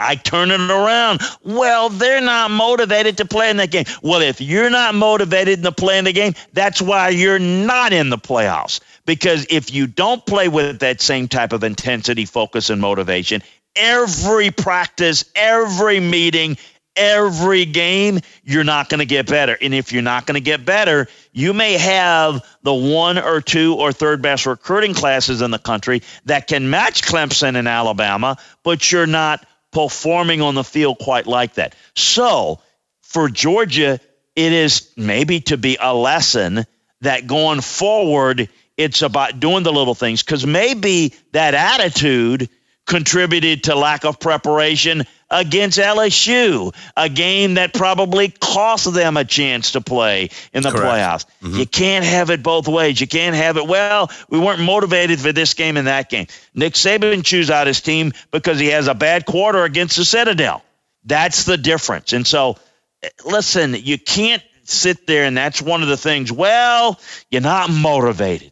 [0.00, 1.20] I turn it around.
[1.44, 3.84] Well, they're not motivated to play in that game.
[4.02, 8.08] Well, if you're not motivated to play in the game, that's why you're not in
[8.08, 8.80] the playoffs.
[9.04, 13.42] Because if you don't play with that same type of intensity, focus, and motivation,
[13.76, 16.56] every practice, every meeting,
[16.96, 19.56] every game, you're not going to get better.
[19.60, 23.74] And if you're not going to get better, you may have the one or two
[23.74, 28.90] or third best recruiting classes in the country that can match Clemson and Alabama, but
[28.90, 31.74] you're not performing on the field quite like that.
[31.94, 32.60] So
[33.02, 34.00] for Georgia,
[34.36, 36.64] it is maybe to be a lesson
[37.00, 42.48] that going forward, it's about doing the little things because maybe that attitude
[42.86, 49.72] contributed to lack of preparation against LSU, a game that probably cost them a chance
[49.72, 50.84] to play in the Correct.
[50.84, 51.26] playoffs.
[51.42, 51.58] Mm-hmm.
[51.58, 53.00] You can't have it both ways.
[53.00, 56.26] You can't have it, well, we weren't motivated for this game and that game.
[56.54, 60.64] Nick Saban chews out his team because he has a bad quarter against the Citadel.
[61.04, 62.12] That's the difference.
[62.12, 62.56] And so,
[63.24, 66.98] listen, you can't sit there and that's one of the things, well,
[67.30, 68.49] you're not motivated.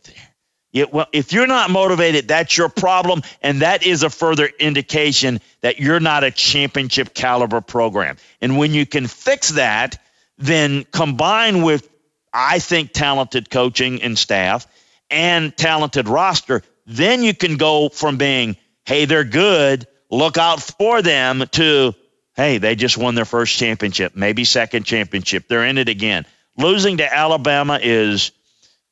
[0.79, 5.41] It, well, if you're not motivated, that's your problem, and that is a further indication
[5.61, 8.17] that you're not a championship caliber program.
[8.41, 10.01] And when you can fix that,
[10.38, 11.88] then combine with,
[12.33, 14.67] I think, talented coaching and staff
[15.11, 21.03] and talented roster, then you can go from being, hey, they're good, look out for
[21.03, 21.95] them, to,
[22.37, 25.49] hey, they just won their first championship, maybe second championship.
[25.49, 26.25] They're in it again.
[26.57, 28.33] Losing to Alabama is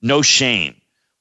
[0.03, 0.75] no shame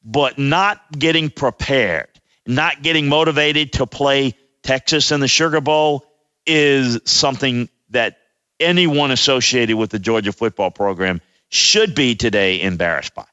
[0.05, 2.07] but not getting prepared,
[2.45, 6.05] not getting motivated to play Texas in the Sugar Bowl
[6.45, 8.19] is something that
[8.59, 13.25] anyone associated with the Georgia football program should be today embarrassed by.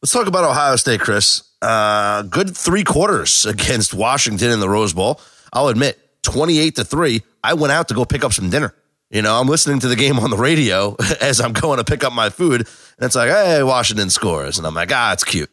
[0.00, 1.42] Let's talk about Ohio State, Chris.
[1.60, 5.20] Uh, good three quarters against Washington in the Rose Bowl.
[5.52, 8.74] I'll admit, 28 to 3, I went out to go pick up some dinner.
[9.10, 12.04] You know, I'm listening to the game on the radio as I'm going to pick
[12.04, 14.58] up my food, and it's like, hey, Washington scores.
[14.58, 15.50] And I'm like, ah, it's cute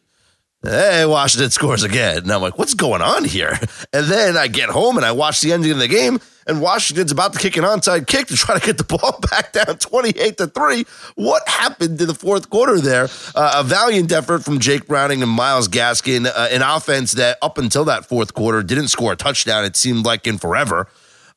[0.68, 2.18] hey, Washington scores again.
[2.18, 3.58] And I'm like, what's going on here?
[3.92, 7.12] And then I get home and I watch the ending of the game, and Washington's
[7.12, 10.36] about to kick an onside kick to try to get the ball back down 28
[10.38, 10.84] to 3.
[11.14, 13.08] What happened to the fourth quarter there?
[13.34, 17.58] Uh, a valiant effort from Jake Browning and Myles Gaskin, uh, an offense that up
[17.58, 20.88] until that fourth quarter didn't score a touchdown, it seemed like in forever.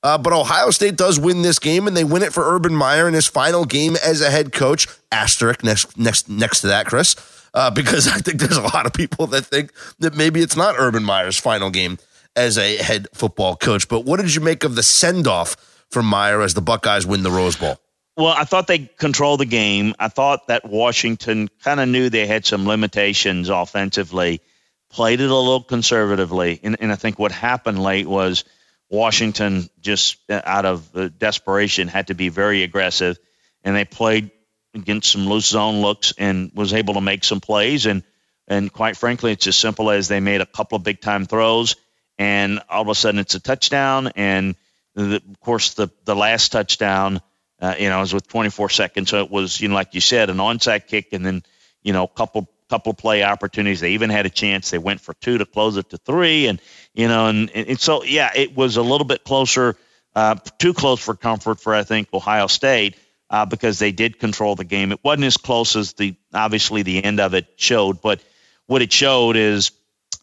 [0.01, 3.07] Uh, but Ohio State does win this game, and they win it for Urban Meyer
[3.07, 4.87] in his final game as a head coach.
[5.11, 7.15] Asterisk next next next to that, Chris,
[7.53, 10.75] uh, because I think there's a lot of people that think that maybe it's not
[10.77, 11.97] Urban Meyer's final game
[12.35, 13.87] as a head football coach.
[13.87, 15.55] But what did you make of the send off
[15.89, 17.77] from Meyer as the Buckeyes win the Rose Bowl?
[18.15, 19.95] Well, I thought they controlled the game.
[19.97, 24.41] I thought that Washington kind of knew they had some limitations offensively,
[24.89, 26.59] played it a little conservatively.
[26.61, 28.43] And, and I think what happened late was
[28.89, 33.17] Washington, just uh, out of uh, desperation, had to be very aggressive.
[33.63, 34.31] And they played
[34.73, 37.85] against some loose zone looks and was able to make some plays.
[37.85, 38.03] And,
[38.47, 41.75] and quite frankly, it's as simple as they made a couple of big time throws.
[42.17, 44.11] And all of a sudden, it's a touchdown.
[44.15, 44.55] And
[44.95, 47.21] the, of course, the, the last touchdown
[47.61, 50.29] uh, you know, was with 24 seconds, so it was, you know, like you said,
[50.29, 51.43] an onside kick, and then,
[51.83, 53.79] you know, a couple couple play opportunities.
[53.79, 54.69] They even had a chance.
[54.69, 56.61] They went for two to close it to three, and
[56.93, 59.75] you know, and, and so yeah, it was a little bit closer,
[60.15, 62.95] uh, too close for comfort for I think Ohio State
[63.29, 64.91] uh, because they did control the game.
[64.91, 68.21] It wasn't as close as the obviously the end of it showed, but
[68.65, 69.71] what it showed is,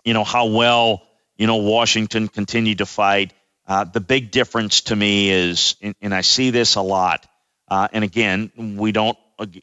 [0.05, 1.03] you know, how well
[1.37, 3.33] you know Washington continued to fight.
[3.67, 7.27] Uh, the big difference to me is, and, and I see this a lot,
[7.69, 9.19] uh, and again, we don't,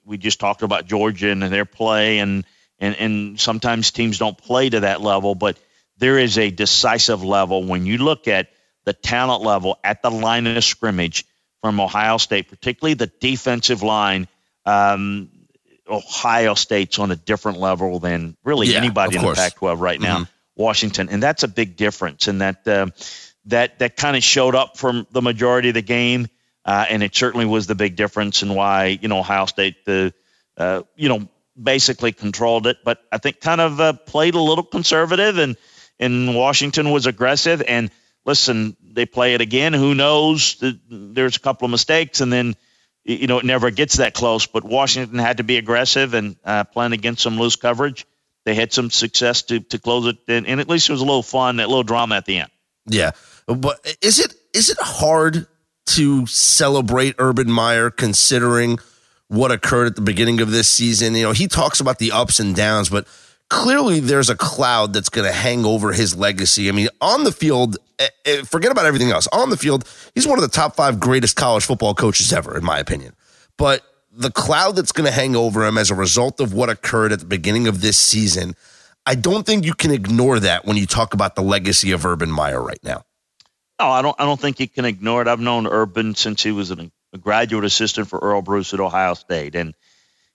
[0.05, 2.45] we just talked about Georgia and their play, and,
[2.79, 5.57] and, and sometimes teams don't play to that level, but
[5.97, 8.49] there is a decisive level when you look at
[8.83, 11.25] the talent level at the line of scrimmage
[11.63, 14.27] from Ohio State, particularly the defensive line.
[14.65, 15.29] Um,
[15.89, 20.19] Ohio State's on a different level than really yeah, anybody in the Pac-12 right now.
[20.19, 20.61] Mm-hmm.
[20.61, 22.27] Washington, and that's a big difference.
[22.27, 22.87] And that uh,
[23.45, 26.27] that that kind of showed up from the majority of the game,
[26.65, 30.13] uh, and it certainly was the big difference in why you know Ohio State the
[30.57, 31.29] uh, you know
[31.61, 35.55] basically controlled it, but I think kind of uh, played a little conservative, and
[35.97, 37.63] and Washington was aggressive.
[37.65, 37.89] And
[38.25, 39.73] listen, they play it again.
[39.73, 40.63] Who knows?
[40.89, 42.55] There's a couple of mistakes, and then
[43.03, 44.45] you know it never gets that close.
[44.45, 48.05] But Washington had to be aggressive and uh, playing against some loose coverage.
[48.45, 51.05] They had some success to to close it, and, and at least it was a
[51.05, 52.51] little fun, a little drama at the end.
[52.85, 53.11] Yeah.
[53.47, 55.47] But is it is it hard
[55.85, 58.79] to celebrate Urban Meyer considering
[59.27, 61.15] what occurred at the beginning of this season?
[61.15, 63.07] You know, he talks about the ups and downs, but
[63.53, 66.69] clearly there's a cloud that's going to hang over his legacy.
[66.69, 69.27] I mean, on the field, eh, eh, forget about everything else.
[69.31, 72.63] On the field, he's one of the top five greatest college football coaches ever, in
[72.63, 73.15] my opinion.
[73.57, 77.11] But the cloud that's going to hang over him as a result of what occurred
[77.11, 78.55] at the beginning of this season,
[79.05, 82.31] I don't think you can ignore that when you talk about the legacy of Urban
[82.31, 83.03] Meyer right now.
[83.79, 84.15] No, I don't.
[84.19, 85.27] I don't think you can ignore it.
[85.27, 89.13] I've known Urban since he was an, a graduate assistant for Earle Bruce at Ohio
[89.13, 89.75] State, and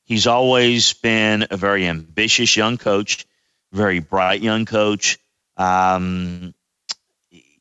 [0.09, 3.27] he's always been a very ambitious young coach,
[3.73, 5.19] very bright young coach.
[5.57, 6.55] Um,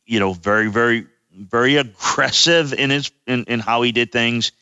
[0.05, 4.53] you know, very, very, very aggressive in his in, in how he did things.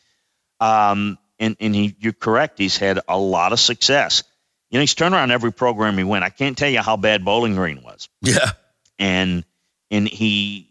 [0.59, 2.57] Um, and and he, you're correct.
[2.57, 4.23] He's had a lot of success.
[4.69, 6.25] You know, he's turned around every program he went.
[6.25, 8.09] I can't tell you how bad Bowling Green was.
[8.21, 8.51] Yeah,
[8.97, 9.45] and
[9.91, 10.69] and he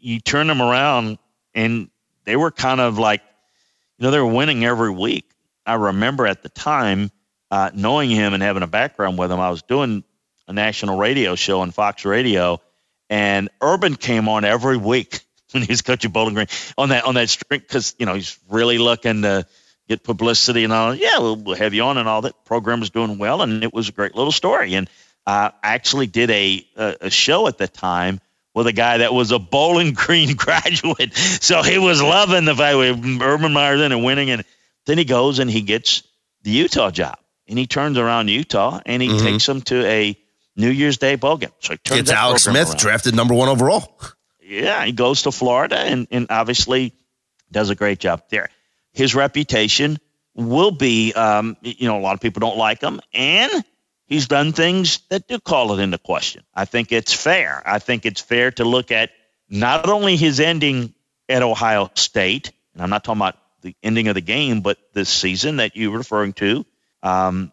[0.00, 1.18] you turn them around
[1.54, 1.90] and
[2.24, 3.22] they were kind of like,
[3.98, 5.29] you know, they were winning every week.
[5.70, 7.12] I remember at the time
[7.48, 9.38] uh, knowing him and having a background with him.
[9.38, 10.02] I was doing
[10.48, 12.60] a national radio show on Fox Radio,
[13.08, 15.20] and Urban came on every week
[15.52, 18.36] when he was coaching Bowling Green on that on that string because you know he's
[18.48, 19.46] really looking to
[19.88, 20.92] get publicity and all.
[20.92, 22.44] Yeah, we'll, we'll have you on and all that.
[22.44, 24.74] Program was doing well, and it was a great little story.
[24.74, 24.90] And
[25.24, 28.20] I actually did a, a a show at the time
[28.54, 31.14] with a guy that was a Bowling Green graduate.
[31.14, 34.30] So he was loving the fact with Urban Meyer then and winning.
[34.30, 34.44] And
[34.86, 36.02] then he goes and he gets
[36.42, 37.16] the Utah job.
[37.48, 39.26] And he turns around Utah and he mm-hmm.
[39.26, 40.16] takes them to a
[40.56, 41.50] New Year's Day bowl game.
[41.58, 42.78] So he turns It's Alex Smith, around.
[42.78, 43.98] drafted number one overall.
[44.40, 46.92] Yeah, he goes to Florida and, and obviously
[47.50, 48.50] does a great job there.
[48.92, 49.98] His reputation
[50.34, 53.00] will be, um, you know, a lot of people don't like him.
[53.12, 53.64] And
[54.06, 56.42] he's done things that do call it into question.
[56.54, 57.62] I think it's fair.
[57.64, 59.10] I think it's fair to look at
[59.48, 60.94] not only his ending
[61.28, 65.08] at Ohio State, and I'm not talking about the ending of the game, but this
[65.08, 66.64] season that you're referring to,
[67.02, 67.52] um,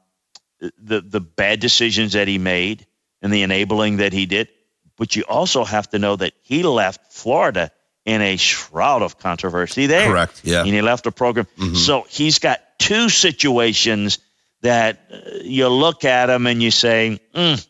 [0.60, 2.86] the the bad decisions that he made
[3.22, 4.50] and the enabling that he did.
[4.98, 7.72] But you also have to know that he left Florida
[8.06, 10.10] in a shroud of controversy there.
[10.10, 10.42] Correct.
[10.44, 10.62] Yeah.
[10.62, 11.46] And he left the program.
[11.58, 11.76] Mm-hmm.
[11.76, 14.20] So he's got two situations
[14.62, 17.68] that uh, you look at him and you say, mm,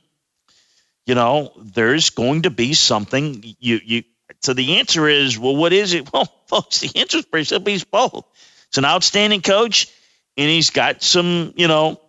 [1.06, 4.04] you know, there's going to be something you you.
[4.42, 6.10] So the answer is, well, what is it?
[6.14, 7.72] Well, folks, the answer is pretty simple.
[7.72, 8.26] He's both.
[8.70, 9.88] It's an outstanding coach,
[10.38, 12.00] and he's got some, you know,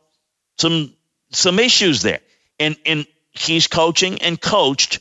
[0.58, 0.94] some
[1.30, 2.20] some issues there,
[2.58, 5.00] and and he's coaching and coached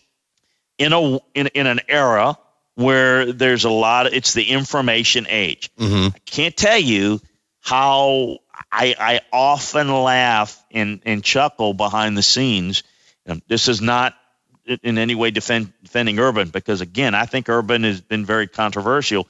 [0.78, 2.38] in a in, in an era
[2.76, 5.72] where there's a lot of it's the information age.
[5.78, 6.16] Mm-hmm.
[6.16, 7.20] I can't tell you
[7.60, 8.38] how
[8.72, 12.84] I, I often laugh and, and chuckle behind the scenes.
[13.48, 14.16] This is not
[14.68, 19.28] in any way defend, defending Urban because again, I think Urban has been very controversial.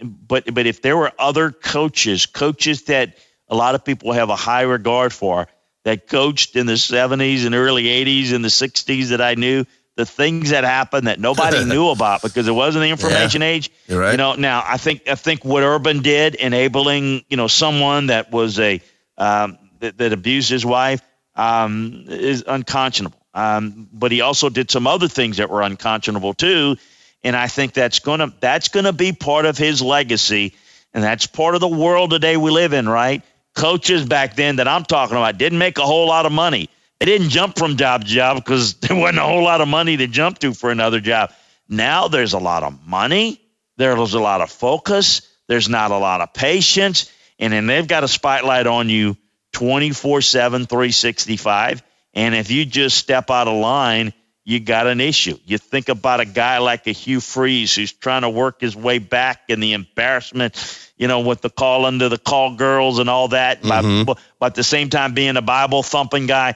[0.00, 3.18] But but if there were other coaches, coaches that
[3.48, 5.48] a lot of people have a high regard for,
[5.84, 9.64] that coached in the 70s and early 80s and the 60s that I knew,
[9.96, 13.70] the things that happened that nobody knew about because it wasn't the information Yeah, age.
[13.88, 14.12] right.
[14.12, 18.30] You know, now I think I think what Urban did, enabling you know someone that
[18.30, 18.80] was a
[19.18, 21.02] um, that, that abused his wife,
[21.34, 23.18] um, is unconscionable.
[23.34, 26.76] Um, but he also did some other things that were unconscionable too,
[27.24, 30.54] and I think that's gonna that's gonna be part of his legacy,
[30.92, 33.22] and that's part of the world today we live in, right?
[33.54, 36.68] Coaches back then that I'm talking about didn't make a whole lot of money.
[37.00, 39.96] They didn't jump from job to job because there wasn't a whole lot of money
[39.96, 41.32] to jump to for another job.
[41.68, 43.40] Now there's a lot of money.
[43.76, 45.22] There's a lot of focus.
[45.48, 47.10] There's not a lot of patience.
[47.38, 49.16] And then they've got a spotlight on you
[49.52, 51.82] 24 7, 365.
[52.14, 54.12] And if you just step out of line,
[54.44, 55.38] you got an issue.
[55.44, 58.98] You think about a guy like a Hugh Freeze who's trying to work his way
[58.98, 63.28] back in the embarrassment, you know, with the call under the call girls and all
[63.28, 64.04] that, Mhm.
[64.06, 66.54] but, but at the same time being a Bible thumping guy.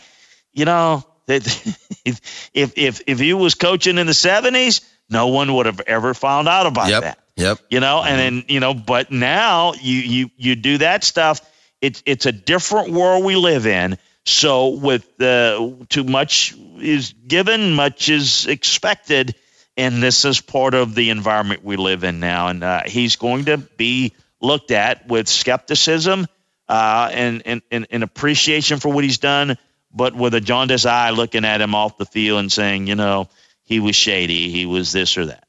[0.52, 4.80] You know, if if if he was coaching in the seventies,
[5.10, 7.02] no one would have ever found out about Yep.
[7.02, 7.58] that Yep.
[7.68, 11.40] you know and then you know but now you you you do that stuff
[11.82, 17.72] it's it's a different world we live in so with uh, too much is given
[17.72, 19.34] much is expected
[19.76, 22.48] and this is part of the environment we live in now.
[22.48, 26.26] And uh, he's going to be looked at with skepticism
[26.68, 29.56] uh, and, and, and, and appreciation for what he's done
[29.96, 33.28] but with a jaundiced eye looking at him off the field and saying you know
[33.64, 35.44] he was shady he was this or that.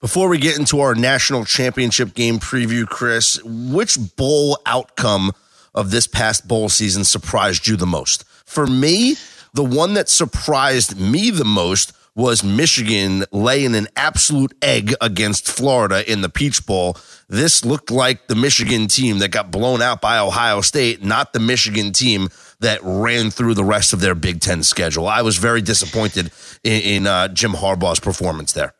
[0.00, 5.32] Before we get into our national championship game preview, Chris, which bowl outcome
[5.74, 8.24] of this past bowl season surprised you the most?
[8.44, 9.16] For me,
[9.54, 16.10] the one that surprised me the most was Michigan laying an absolute egg against Florida
[16.10, 16.96] in the Peach Bowl.
[17.28, 21.40] This looked like the Michigan team that got blown out by Ohio State, not the
[21.40, 25.06] Michigan team that ran through the rest of their Big Ten schedule.
[25.06, 26.32] I was very disappointed
[26.64, 28.74] in, in uh, Jim Harbaugh's performance there.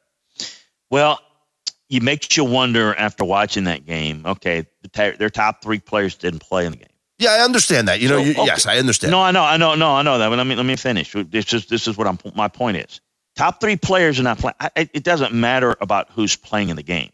[0.90, 1.20] Well,
[1.90, 4.22] it makes you wonder after watching that game.
[4.24, 6.86] Okay, the their top three players didn't play in the game.
[7.18, 8.00] Yeah, I understand that.
[8.00, 8.44] You know, So, you, okay.
[8.46, 9.10] yes, I understand.
[9.10, 10.30] No, I know, I know, no, I know that.
[10.30, 11.12] But let me let me finish.
[11.12, 12.18] This is this is what I'm.
[12.34, 13.00] My point is,
[13.36, 14.54] top three players are not playing.
[14.76, 17.10] It doesn't matter about who's playing in the game,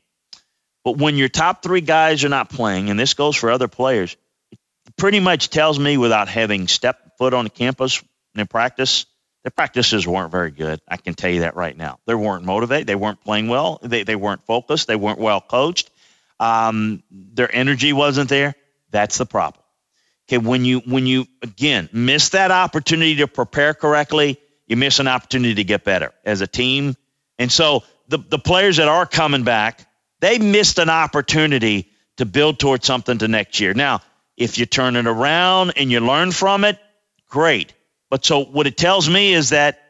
[0.84, 4.16] but when your top three guys are not playing, and this goes for other players,
[4.52, 4.58] it
[4.96, 8.02] pretty much tells me without having stepped foot on the campus
[8.36, 9.06] in practice,
[9.46, 10.80] their practices weren't very good.
[10.88, 12.00] I can tell you that right now.
[12.04, 12.88] They weren't motivated.
[12.88, 13.78] They weren't playing well.
[13.80, 14.88] They they weren't focused.
[14.88, 15.88] They weren't well coached.
[16.40, 18.56] Um, their energy wasn't there.
[18.90, 19.62] That's the problem.
[20.28, 25.06] Okay, when you when you again miss that opportunity to prepare correctly, you miss an
[25.06, 26.96] opportunity to get better as a team.
[27.38, 29.88] And so the the players that are coming back,
[30.18, 33.74] they missed an opportunity to build towards something to next year.
[33.74, 34.00] Now,
[34.36, 36.80] if you turn it around and you learn from it,
[37.28, 37.75] great.
[38.10, 39.80] But so what it tells me is that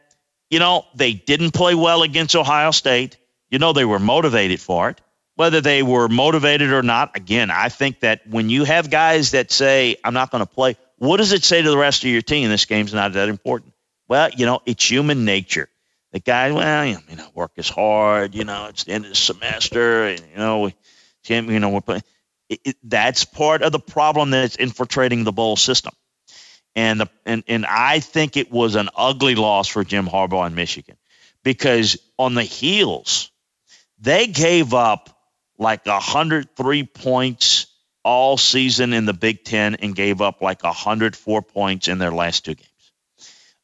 [0.49, 3.17] you know they didn't play well against Ohio State.
[3.49, 5.01] You know they were motivated for it
[5.37, 7.15] whether they were motivated or not.
[7.15, 10.75] Again, I think that when you have guys that say, I'm not going to play,
[10.97, 12.49] what does it say to the rest of your team?
[12.49, 13.73] This game's not that important.
[14.07, 15.69] Well, you know, it's human nature.
[16.11, 18.33] The guy, well, you know, work is hard.
[18.33, 20.07] You know, it's the end of the semester.
[20.07, 20.75] And, you know, we,
[21.29, 22.03] you know, we're playing.
[22.49, 25.93] It, it, that's part of the problem that's infiltrating the bowl system.
[26.77, 30.53] And, the, and, and I think it was an ugly loss for Jim Harbaugh in
[30.53, 30.95] Michigan
[31.43, 33.31] because on the heels,
[33.97, 35.09] they gave up
[35.57, 37.65] like 103 points
[38.03, 42.45] all season in the Big Ten and gave up like 104 points in their last
[42.45, 42.91] two games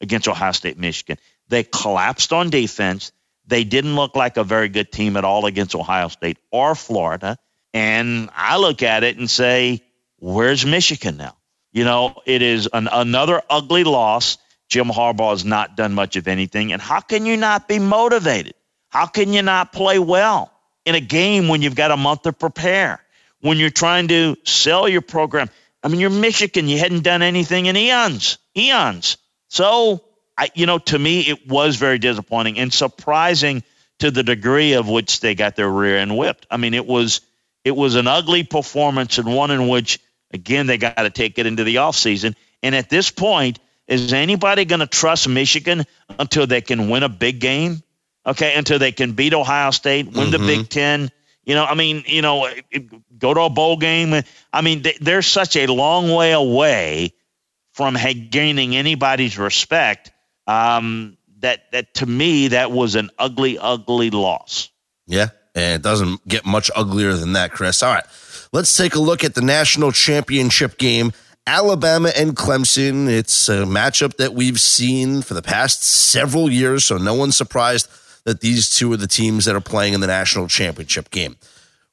[0.00, 1.16] against Ohio State, Michigan.
[1.48, 3.12] They collapsed on defense.
[3.46, 7.38] They didn't look like a very good team at all against Ohio State or Florida.
[7.72, 9.84] And I look at it and say,
[10.18, 11.36] where's Michigan now?
[11.74, 14.38] You know, it is an, another ugly loss.
[14.68, 16.72] Jim Harbaugh has not done much of anything.
[16.72, 18.54] And how can you not be motivated?
[18.88, 20.52] How can you not play well
[20.86, 23.00] in a game when you've got a month to prepare?
[23.40, 25.50] When you're trying to sell your program?
[25.82, 26.68] I mean, you're Michigan.
[26.68, 29.18] You hadn't done anything in eons, eons.
[29.48, 30.04] So,
[30.38, 33.64] I, you know, to me, it was very disappointing and surprising
[33.98, 36.46] to the degree of which they got their rear end whipped.
[36.50, 37.20] I mean, it was
[37.64, 39.98] it was an ugly performance and one in which,
[40.34, 42.34] again, they got to take it into the offseason.
[42.62, 45.84] And at this point, is anybody going to trust Michigan
[46.18, 47.82] until they can win a big game?
[48.26, 50.30] Okay, until they can beat Ohio State, win mm-hmm.
[50.30, 51.10] the Big Ten.
[51.44, 52.48] You know, I mean, you know,
[53.18, 54.22] go to a bowl game.
[54.50, 57.12] I mean, they're such a long way away
[57.72, 57.98] from
[58.30, 60.10] gaining anybody's respect.
[60.46, 64.70] Um, that that to me, that was an ugly, ugly loss.
[65.06, 67.82] Yeah, and it doesn't get much uglier than that, Chris.
[67.82, 68.04] All right,
[68.54, 71.12] let's take a look at the national championship game.
[71.44, 73.08] Alabama and Clemson.
[73.08, 77.88] It's a matchup that we've seen for the past several years, so no one's surprised
[78.24, 81.36] that these two are the teams that are playing in the national championship game.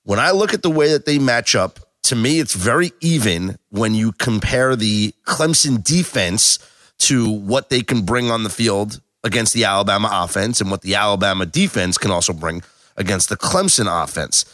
[0.03, 3.57] When I look at the way that they match up, to me, it's very even
[3.70, 6.59] when you compare the Clemson defense
[6.99, 10.93] to what they can bring on the field against the Alabama offense and what the
[10.93, 12.62] Alabama defense can also bring
[12.95, 14.45] against the Clemson offense.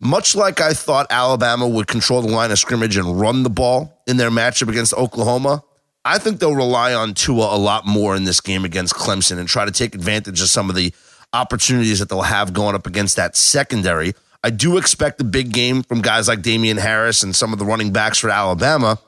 [0.00, 4.02] Much like I thought Alabama would control the line of scrimmage and run the ball
[4.06, 5.64] in their matchup against Oklahoma,
[6.04, 9.48] I think they'll rely on Tua a lot more in this game against Clemson and
[9.48, 10.94] try to take advantage of some of the
[11.32, 14.14] opportunities that they'll have going up against that secondary.
[14.44, 17.64] I do expect a big game from guys like Damien Harris and some of the
[17.64, 18.98] running backs for Alabama.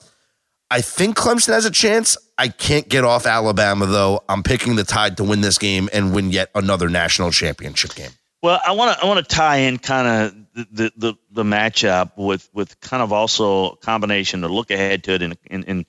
[0.73, 2.17] I think Clemson has a chance.
[2.37, 4.23] I can't get off Alabama though.
[4.29, 8.11] I'm picking the Tide to win this game and win yet another national championship game.
[8.43, 12.13] Well, I want to I want to tie in kind of the, the the matchup
[12.17, 15.87] with with kind of also a combination to look ahead to it and, and, and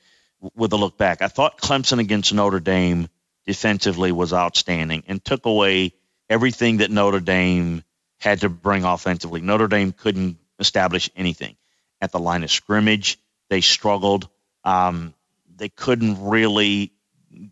[0.56, 1.22] with a look back.
[1.22, 3.08] I thought Clemson against Notre Dame
[3.46, 5.94] defensively was outstanding and took away
[6.30, 7.84] everything that Notre Dame
[8.20, 9.42] had to bring offensively.
[9.42, 11.56] Notre Dame couldn't establish anything
[12.00, 13.20] at the line of scrimmage.
[13.50, 14.30] They struggled.
[14.64, 15.14] Um,
[15.56, 16.94] they couldn't really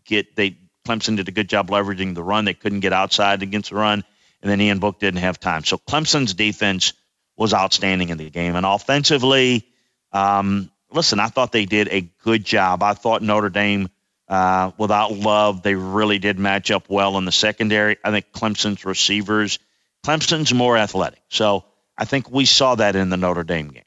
[0.04, 0.36] get.
[0.36, 0.56] They
[0.86, 2.44] Clemson did a good job leveraging the run.
[2.44, 4.04] They couldn't get outside against the run,
[4.42, 5.64] and then Ian Book didn't have time.
[5.64, 6.94] So Clemson's defense
[7.40, 9.66] was outstanding in the game, and offensively,
[10.12, 12.82] um, listen, I thought they did a good job.
[12.82, 13.88] I thought Notre Dame.
[14.28, 17.96] Uh, without love, they really did match up well in the secondary.
[18.04, 19.58] I think Clemson's receivers,
[20.06, 21.20] Clemson's more athletic.
[21.30, 21.64] So
[21.98, 23.82] I think we saw that in the Notre Dame game.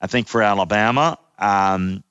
[0.00, 2.02] I think for Alabama, um,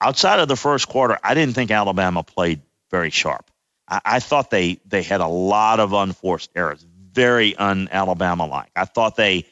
[0.00, 3.48] outside of the first quarter, I didn't think Alabama played very sharp.
[3.86, 8.72] I, I thought they they had a lot of unforced errors, very un Alabama like.
[8.74, 9.46] I thought they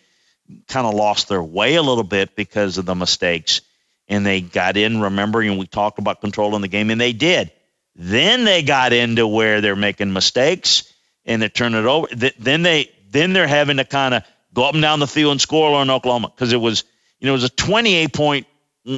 [0.69, 3.61] kind of lost their way a little bit because of the mistakes,
[4.09, 5.01] and they got in.
[5.01, 7.53] Remembering we talked about controlling the game, and they did.
[7.97, 10.91] Then they got into where they're making mistakes
[11.25, 12.09] and they turn it over.
[12.39, 14.23] Then they then they're having to kind of
[14.55, 16.85] go up and down the field and score on Oklahoma because it was
[17.19, 18.47] you know it was a 28 point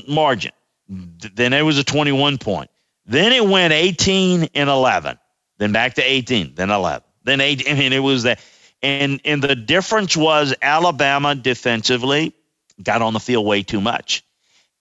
[0.09, 0.53] margin.
[0.88, 2.70] Then it was a 21 point.
[3.07, 5.18] Then it went 18 and 11.
[5.59, 6.55] Then back to 18.
[6.55, 7.03] Then 11.
[7.24, 7.74] Then 18.
[7.74, 8.40] I mean, it was that.
[8.82, 12.34] And and the difference was Alabama defensively
[12.82, 14.24] got on the field way too much,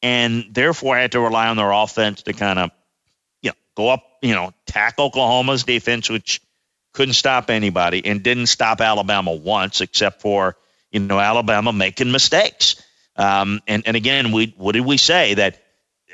[0.01, 2.71] and therefore had to rely on their offense to kind of,
[3.41, 6.41] you know, go up, you know, tack Oklahoma's defense, which
[6.93, 10.57] couldn't stop anybody, and didn't stop Alabama once, except for
[10.91, 12.81] you know Alabama making mistakes.
[13.15, 15.61] Um, and and again, we what did we say that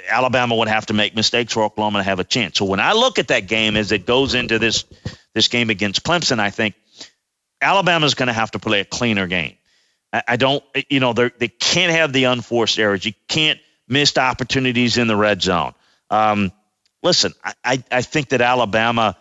[0.09, 2.57] Alabama would have to make mistakes for Oklahoma to have a chance.
[2.57, 4.85] So when I look at that game as it goes into this
[5.33, 6.75] this game against Clemson, I think
[7.62, 9.55] Alabama's going to have to play a cleaner game.
[10.14, 13.05] I, I don't, you know, they can't have the unforced errors.
[13.05, 15.74] You can't miss opportunities in the red zone.
[16.10, 16.51] Um,
[17.03, 17.34] listen,
[17.64, 19.18] I, I think that Alabama,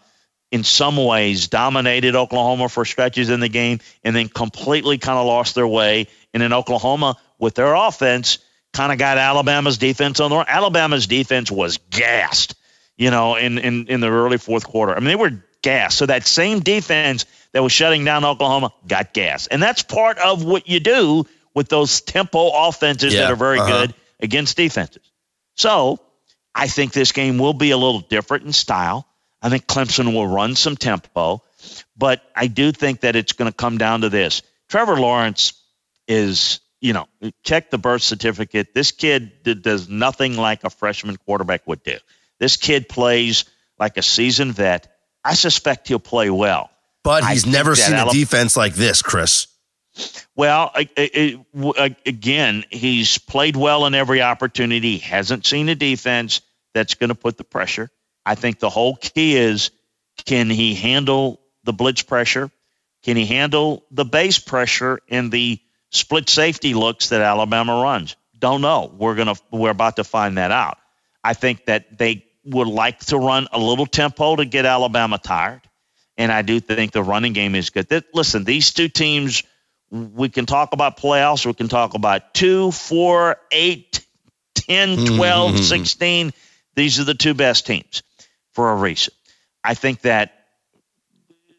[0.50, 5.26] in some ways, dominated Oklahoma for stretches in the game and then completely kind of
[5.26, 6.08] lost their way.
[6.32, 8.38] And in Oklahoma, with their offense,
[8.72, 10.46] kind of got Alabama's defense on the run.
[10.48, 12.54] Alabama's defense was gassed,
[12.96, 14.94] you know, in, in, in the early fourth quarter.
[14.94, 15.98] I mean, they were gassed.
[15.98, 17.24] So that same defense
[17.56, 19.46] that was shutting down Oklahoma got gas.
[19.46, 23.58] And that's part of what you do with those tempo offenses yeah, that are very
[23.58, 23.70] uh-huh.
[23.70, 25.10] good against defenses.
[25.54, 25.98] So
[26.54, 29.08] I think this game will be a little different in style.
[29.40, 31.42] I think Clemson will run some tempo,
[31.96, 34.42] but I do think that it's going to come down to this.
[34.68, 35.54] Trevor Lawrence
[36.06, 37.08] is you know,
[37.42, 38.74] check the birth certificate.
[38.74, 41.96] This kid does nothing like a freshman quarterback would do.
[42.38, 43.46] This kid plays
[43.78, 44.94] like a seasoned vet.
[45.24, 46.68] I suspect he'll play well.
[47.06, 49.48] But he's never seen a defense like this, Chris.
[50.34, 50.72] Well,
[52.04, 54.98] again, he's played well in every opportunity.
[54.98, 56.42] He hasn't seen a defense
[56.74, 57.90] that's going to put the pressure.
[58.26, 59.70] I think the whole key is
[60.26, 62.50] can he handle the blitz pressure?
[63.02, 68.16] Can he handle the base pressure and the split safety looks that Alabama runs.
[68.38, 68.92] Don't know.
[68.96, 70.78] We're gonna we're about to find that out.
[71.24, 75.62] I think that they would like to run a little tempo to get Alabama tired,
[76.18, 77.88] and I do think the running game is good.
[77.88, 79.42] That, listen, these two teams,
[79.90, 81.44] we can talk about playoffs.
[81.44, 84.04] We can talk about two, four, eight,
[84.54, 85.62] 10, 12, mm-hmm.
[85.62, 86.32] 16.
[86.74, 88.02] These are the two best teams
[88.52, 89.12] for a reason.
[89.62, 90.32] I think that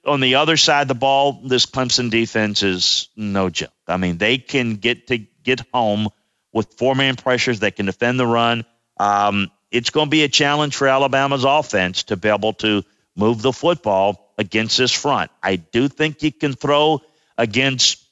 [0.06, 3.72] on the other side of the ball, this Clemson defense is no joke.
[3.88, 6.08] I mean, they can get to get home
[6.54, 7.60] with four man pressures.
[7.60, 8.66] They can defend the run.
[9.00, 12.84] Um, it's going to be a challenge for Alabama's offense to be able to
[13.16, 15.32] move the football against this front.
[15.42, 17.02] I do think you can throw
[17.38, 18.04] against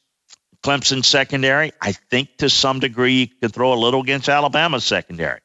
[0.63, 1.71] Clemson secondary.
[1.80, 5.39] I think to some degree you can throw a little against Alabama secondary.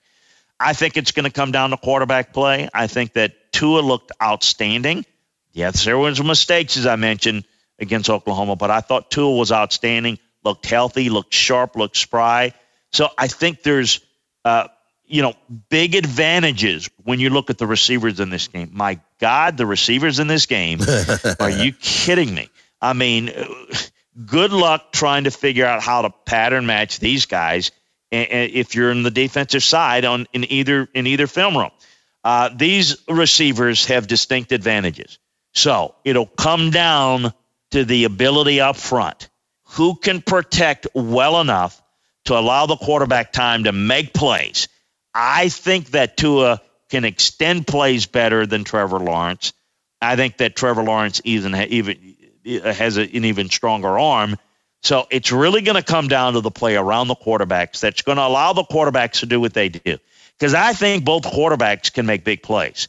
[0.58, 2.68] I think it's going to come down to quarterback play.
[2.72, 5.04] I think that Tua looked outstanding.
[5.52, 7.44] Yes, there was mistakes, as I mentioned,
[7.78, 12.52] against Oklahoma, but I thought Tua was outstanding, looked healthy, looked sharp, looked spry.
[12.92, 14.00] So I think there's,
[14.44, 14.68] uh,
[15.10, 15.34] you know,
[15.68, 18.70] big advantages when you look at the receivers in this game.
[18.72, 20.78] My God, the receivers in this game.
[21.40, 22.48] are you kidding me?
[22.80, 23.32] I mean,
[24.24, 27.72] good luck trying to figure out how to pattern match these guys
[28.10, 31.70] if you're in the defensive side on in either in either film room.
[32.22, 35.18] Uh, these receivers have distinct advantages.
[35.52, 37.32] So it'll come down
[37.72, 39.28] to the ability up front.
[39.70, 41.80] Who can protect well enough
[42.24, 44.68] to allow the quarterback time to make plays?
[45.14, 49.52] I think that Tua can extend plays better than Trevor Lawrence.
[50.00, 54.36] I think that Trevor Lawrence even even uh, has an even stronger arm.
[54.82, 58.16] So it's really going to come down to the play around the quarterbacks that's going
[58.16, 59.98] to allow the quarterbacks to do what they do.
[60.38, 62.88] Because I think both quarterbacks can make big plays.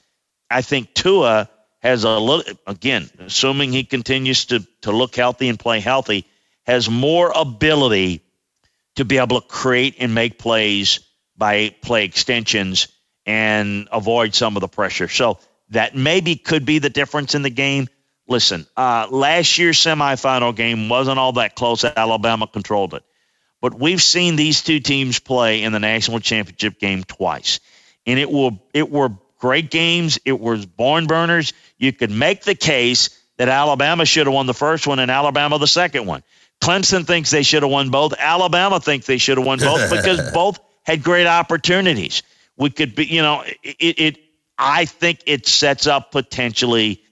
[0.50, 1.50] I think Tua
[1.82, 6.26] has a little, again, assuming he continues to, to look healthy and play healthy,
[6.66, 8.22] has more ability
[8.96, 11.00] to be able to create and make plays
[11.42, 12.88] by play extensions
[13.26, 15.08] and avoid some of the pressure.
[15.08, 15.40] So
[15.72, 17.88] that maybe could be the difference in the game.
[18.28, 21.84] Listen, uh, last year's semifinal game wasn't all that close.
[21.84, 23.02] Alabama controlled it.
[23.60, 27.60] But we've seen these two teams play in the national championship game twice.
[28.06, 30.20] And it will it were great games.
[30.24, 31.54] It was barn burners.
[31.80, 35.58] You could make the case that Alabama should have won the first one and Alabama
[35.58, 36.22] the second one.
[36.62, 38.14] Clemson thinks they should have won both.
[38.16, 42.24] Alabama thinks they should have won both because both had great opportunities.
[42.58, 44.18] We could be, you know, it, it
[44.58, 47.04] I think it sets up potentially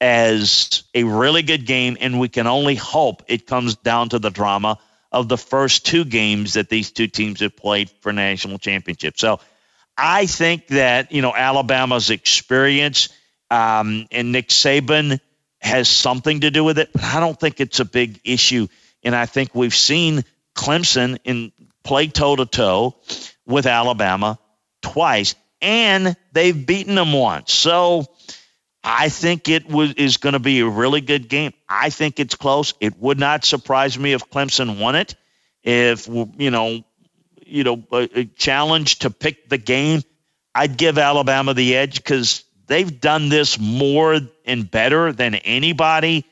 [0.00, 4.30] as a really good game, and we can only hope it comes down to the
[4.30, 4.78] drama
[5.12, 9.18] of the first two games that these two teams have played for national championship.
[9.18, 9.40] So
[9.96, 13.08] I think that, you know, Alabama's experience
[13.50, 15.20] um, and Nick Saban
[15.60, 18.66] has something to do with it, but I don't think it's a big issue.
[19.02, 21.52] And I think we've seen Clemson in
[21.84, 22.96] play toe to toe
[23.46, 24.38] with Alabama
[24.82, 27.52] twice, and they've beaten them once.
[27.52, 28.06] So
[28.82, 29.64] I think it
[29.96, 31.52] is going to be a really good game.
[31.68, 32.74] I think it's close.
[32.80, 35.14] It would not surprise me if Clemson won it.
[35.62, 36.84] If you know
[37.46, 40.02] you know, a, a challenge to pick the game,
[40.54, 46.24] I'd give Alabama the edge because they've done this more and better than anybody.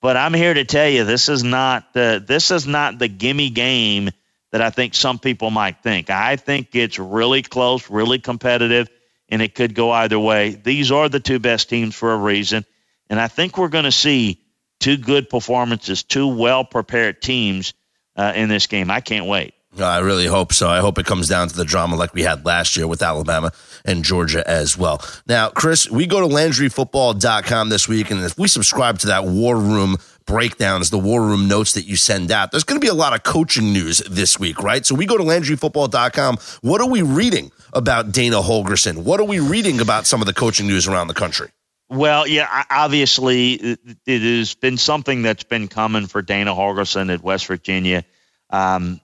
[0.00, 3.50] But I'm here to tell you, this is not the this is not the gimme
[3.50, 4.10] game
[4.52, 6.10] that I think some people might think.
[6.10, 8.88] I think it's really close, really competitive,
[9.28, 10.50] and it could go either way.
[10.50, 12.64] These are the two best teams for a reason,
[13.08, 14.40] and I think we're going to see
[14.80, 17.74] two good performances, two well prepared teams
[18.16, 18.90] uh, in this game.
[18.90, 19.54] I can't wait.
[19.78, 20.68] I really hope so.
[20.68, 23.52] I hope it comes down to the drama like we had last year with Alabama
[23.84, 25.00] and Georgia as well.
[25.28, 29.56] Now, Chris, we go to LandryFootball.com this week, and if we subscribe to that War
[29.56, 32.94] Room breakdowns, the War Room notes that you send out, there's going to be a
[32.94, 34.84] lot of coaching news this week, right?
[34.84, 36.38] So we go to LandryFootball.com.
[36.62, 39.04] What are we reading about Dana Holgorsen?
[39.04, 41.48] What are we reading about some of the coaching news around the country?
[41.88, 47.46] Well, yeah, obviously, it has been something that's been coming for Dana Holgorsen at West
[47.46, 48.04] Virginia.
[48.48, 49.00] Um,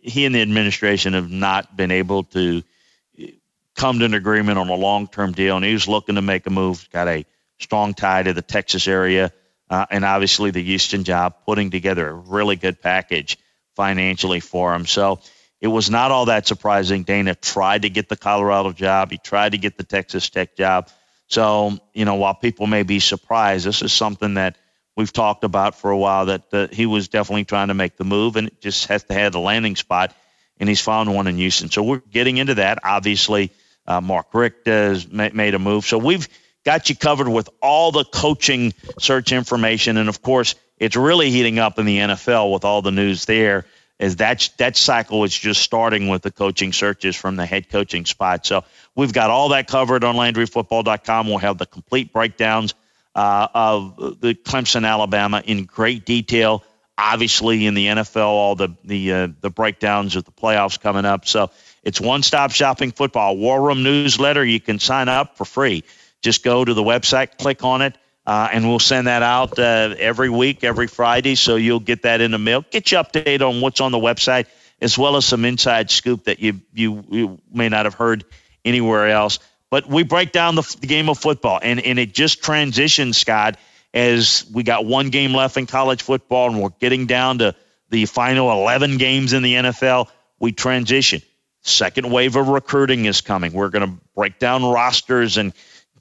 [0.00, 2.62] he and the administration have not been able to
[3.76, 6.46] come to an agreement on a long term deal, and he was looking to make
[6.46, 6.80] a move.
[6.80, 7.24] He's got a
[7.58, 9.32] strong tie to the Texas area,
[9.70, 13.38] uh, and obviously the Houston job, putting together a really good package
[13.74, 14.86] financially for him.
[14.86, 15.20] So
[15.60, 17.02] it was not all that surprising.
[17.02, 20.88] Dana tried to get the Colorado job, he tried to get the Texas Tech job.
[21.28, 24.56] So, you know, while people may be surprised, this is something that
[24.96, 28.04] we've talked about for a while that uh, he was definitely trying to make the
[28.04, 30.14] move and it just has to have the landing spot,
[30.58, 31.68] and he's found one in Houston.
[31.68, 32.78] So we're getting into that.
[32.84, 33.50] Obviously,
[33.86, 35.84] uh, Mark Richt has made a move.
[35.84, 36.28] So we've
[36.66, 41.58] got you covered with all the coaching search information, and of course, it's really heating
[41.58, 43.64] up in the NFL with all the news there.
[43.98, 48.04] Is that that cycle is just starting with the coaching searches from the head coaching
[48.04, 48.44] spot.
[48.44, 48.64] So
[48.94, 51.28] we've got all that covered on LandryFootball.com.
[51.28, 52.74] We'll have the complete breakdowns
[53.14, 56.62] uh, of the Clemson, Alabama in great detail.
[56.98, 61.26] Obviously, in the NFL, all the the uh, the breakdowns of the playoffs coming up.
[61.26, 61.50] So
[61.82, 63.36] it's one stop shopping football.
[63.38, 64.44] War Room newsletter.
[64.44, 65.84] You can sign up for free.
[66.22, 67.96] Just go to the website, click on it.
[68.26, 72.20] Uh, and we'll send that out uh, every week, every Friday, so you'll get that
[72.20, 72.64] in the mail.
[72.72, 74.46] Get you updated on what's on the website,
[74.80, 78.24] as well as some inside scoop that you you, you may not have heard
[78.64, 79.38] anywhere else.
[79.70, 83.58] But we break down the, the game of football, and and it just transitions, Scott,
[83.94, 87.54] as we got one game left in college football, and we're getting down to
[87.90, 90.08] the final 11 games in the NFL.
[90.40, 91.22] We transition.
[91.62, 93.52] Second wave of recruiting is coming.
[93.52, 95.52] We're going to break down rosters and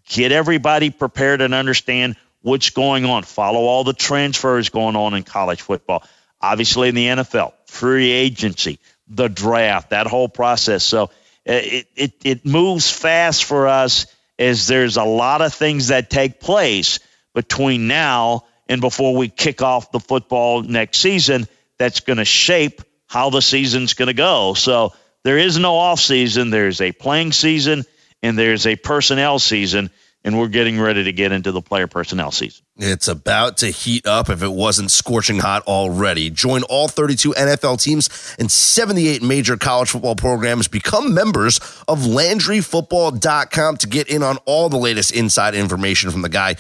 [0.06, 3.24] get everybody prepared and understand what's going on.
[3.24, 6.04] Follow all the transfers going on in college football.
[6.42, 10.84] Obviously, in the NFL, free agency, the draft, that whole process.
[10.84, 11.08] So uh,
[11.48, 14.06] it, it, it moves fast for us
[14.38, 17.00] as there's a lot of things that take place
[17.34, 21.48] between now and before we kick off the football next season
[21.78, 24.54] that's going to shape how the season's going to go.
[24.54, 24.94] So
[25.24, 26.50] there is no off season.
[26.50, 27.86] There's a playing season
[28.26, 29.92] and there's a personnel season,
[30.24, 32.66] and we're getting ready to get into the player personnel season.
[32.78, 36.32] It's about to heat up if it wasn't scorching hot already.
[36.32, 40.68] Join all 32 NFL teams and 78 major college football programs.
[40.68, 46.30] Become members of LandryFootball.com to get in on all the latest inside information from the
[46.30, 46.56] guy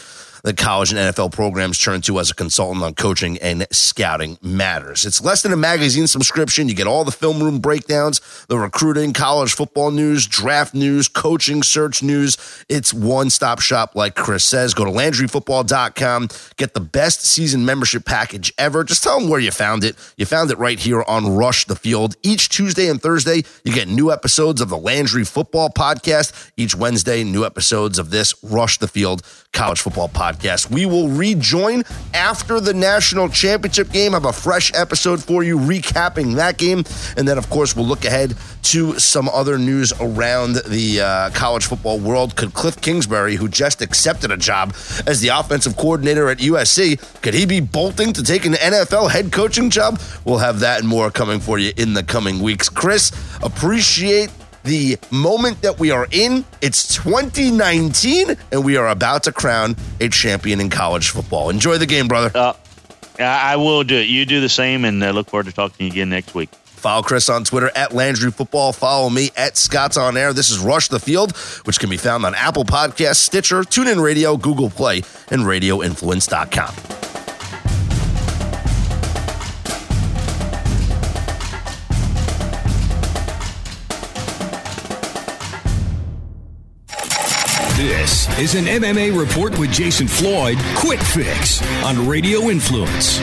[0.45, 5.03] that college and NFL programs turn to as a consultant on coaching and scouting matters.
[5.03, 6.69] It's less than a magazine subscription.
[6.69, 11.63] You get all the film room breakdowns, the recruiting, college football news, draft news, coaching
[11.63, 12.37] search news.
[12.69, 14.75] It's one stop shop, like Chris says.
[14.75, 18.83] Go to LandryFootball.com, get the best season membership package ever.
[18.83, 19.95] Just tell them where you found it.
[20.15, 22.17] You found it right here on Rush the Field.
[22.21, 26.51] Each Tuesday and Thursday, you get new episodes of the Landry Football Podcast.
[26.55, 30.69] Each Wednesday, new episodes of this Rush the Field College Football Podcast podcast.
[30.69, 31.83] We will rejoin
[32.13, 34.13] after the national championship game.
[34.13, 36.83] Have a fresh episode for you recapping that game.
[37.17, 41.65] And then, of course, we'll look ahead to some other news around the uh, college
[41.65, 42.35] football world.
[42.35, 44.73] Could Cliff Kingsbury, who just accepted a job
[45.05, 49.31] as the offensive coordinator at USC, could he be bolting to take an NFL head
[49.31, 49.99] coaching job?
[50.23, 52.69] We'll have that and more coming for you in the coming weeks.
[52.69, 53.11] Chris,
[53.43, 54.31] appreciate
[54.65, 56.43] the moment that we are in.
[56.61, 61.49] It's 2019, and we are about to crown a champion in college football.
[61.49, 62.31] Enjoy the game, brother.
[62.37, 62.53] Uh,
[63.19, 64.07] I will do it.
[64.07, 66.35] You do the same, and I uh, look forward to talking to you again next
[66.35, 66.49] week.
[66.85, 68.73] Follow Chris on Twitter at Landry Football.
[68.73, 70.33] Follow me at Scott's On Air.
[70.33, 74.37] This is Rush the Field, which can be found on Apple Podcasts, Stitcher, TuneIn Radio,
[74.37, 74.97] Google Play,
[75.31, 77.04] and RadioInfluence.com.
[87.85, 90.57] This is an MMA report with Jason Floyd.
[90.75, 93.19] Quick fix on Radio Influence.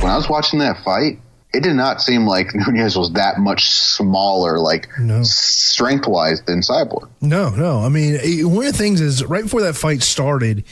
[0.00, 1.18] When I was watching that fight,
[1.52, 5.22] it did not seem like Nunes was that much smaller, like no.
[5.24, 7.10] strength wise, than Cyborg.
[7.20, 7.80] No, no.
[7.80, 8.14] I mean,
[8.50, 10.64] one of the things is right before that fight started,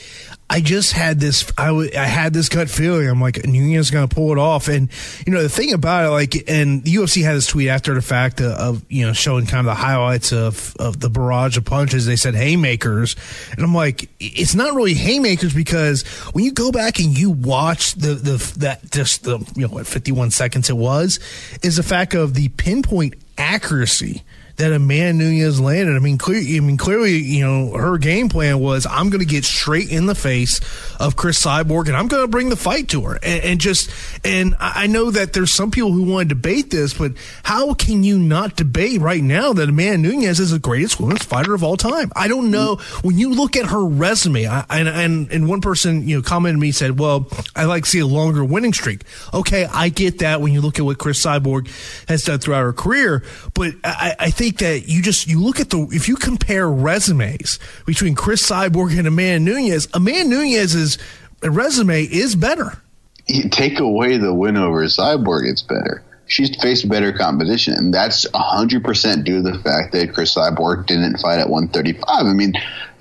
[0.53, 3.09] I just had this, I, w- I had this gut feeling.
[3.09, 4.67] I'm like, Nunes is going to pull it off.
[4.67, 4.91] And,
[5.25, 8.03] you know, the thing about it, like, and the UFC had this tweet after the
[8.03, 11.65] fact of, of, you know, showing kind of the highlights of, of the barrage of
[11.65, 12.05] punches.
[12.05, 13.15] They said haymakers.
[13.53, 17.95] And I'm like, it's not really haymakers because when you go back and you watch
[17.95, 21.21] the, the, that just the, you know, what, 51 seconds it was,
[21.63, 24.25] is the fact of the pinpoint accuracy
[24.61, 25.97] that Amanda Nunes landed.
[25.97, 29.27] I mean, clear, I mean, clearly, you know, her game plan was I'm going to
[29.27, 30.61] get straight in the face
[31.01, 33.15] of Cris Cyborg and I'm going to bring the fight to her.
[33.23, 33.91] And, and, just,
[34.23, 38.05] and I know that there's some people who want to debate this, but how can
[38.05, 41.79] you not debate right now that Amanda Nunes is the greatest women's fighter of all
[41.79, 42.13] time?
[42.15, 42.77] I don't know.
[43.01, 46.59] When you look at her resume, I, and, and, and one person, you know, commented
[46.59, 49.05] to me said, well, I like to see a longer winning streak.
[49.33, 51.71] Okay, I get that when you look at what Cris Cyborg
[52.09, 55.61] has done throughout her career, but I, I think think that you just you look
[55.61, 60.99] at the if you compare resumes between Cris Cyborg and Amanda Nunes, Amanda Nunes's
[61.43, 62.83] resume is better.
[63.27, 66.03] You take away the win over Cyborg, it's better.
[66.27, 71.19] She's faced better competition, and that's 100% due to the fact that Cris Cyborg didn't
[71.19, 72.05] fight at 135.
[72.09, 72.53] I mean,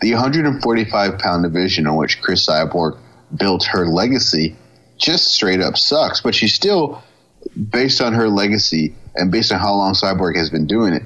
[0.02, 2.97] the 145 pound division on which Cris Cyborg
[3.36, 4.56] built her legacy
[4.97, 7.04] just straight up sucks, but she's still,
[7.72, 11.04] based on her legacy and based on how long Cyborg has been doing it,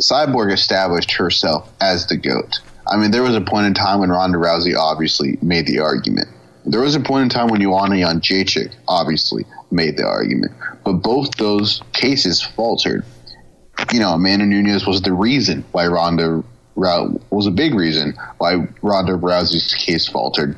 [0.00, 2.60] Cyborg established herself as the GOAT.
[2.86, 6.28] I mean, there was a point in time when Ronda Rousey obviously made the argument.
[6.64, 10.52] There was a point in time when Joanna Jędrzejczyk obviously made the argument.
[10.84, 13.04] But both those cases faltered.
[13.92, 16.42] You know, Amanda Nunes was the reason why Ronda
[16.74, 20.56] was a big reason why Ronda Rousey's case faltered.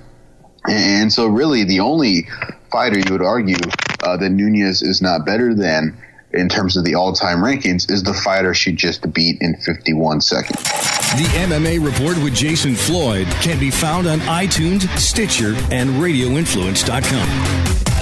[0.68, 2.26] And so, really, the only
[2.70, 3.56] fighter you would argue
[4.02, 5.96] uh, that Nunes is not better than
[6.34, 10.62] in terms of the all-time rankings is the fighter she just beat in 51 seconds.
[10.62, 17.93] The MMA Report with Jason Floyd can be found on iTunes, Stitcher, and RadioInfluence.com.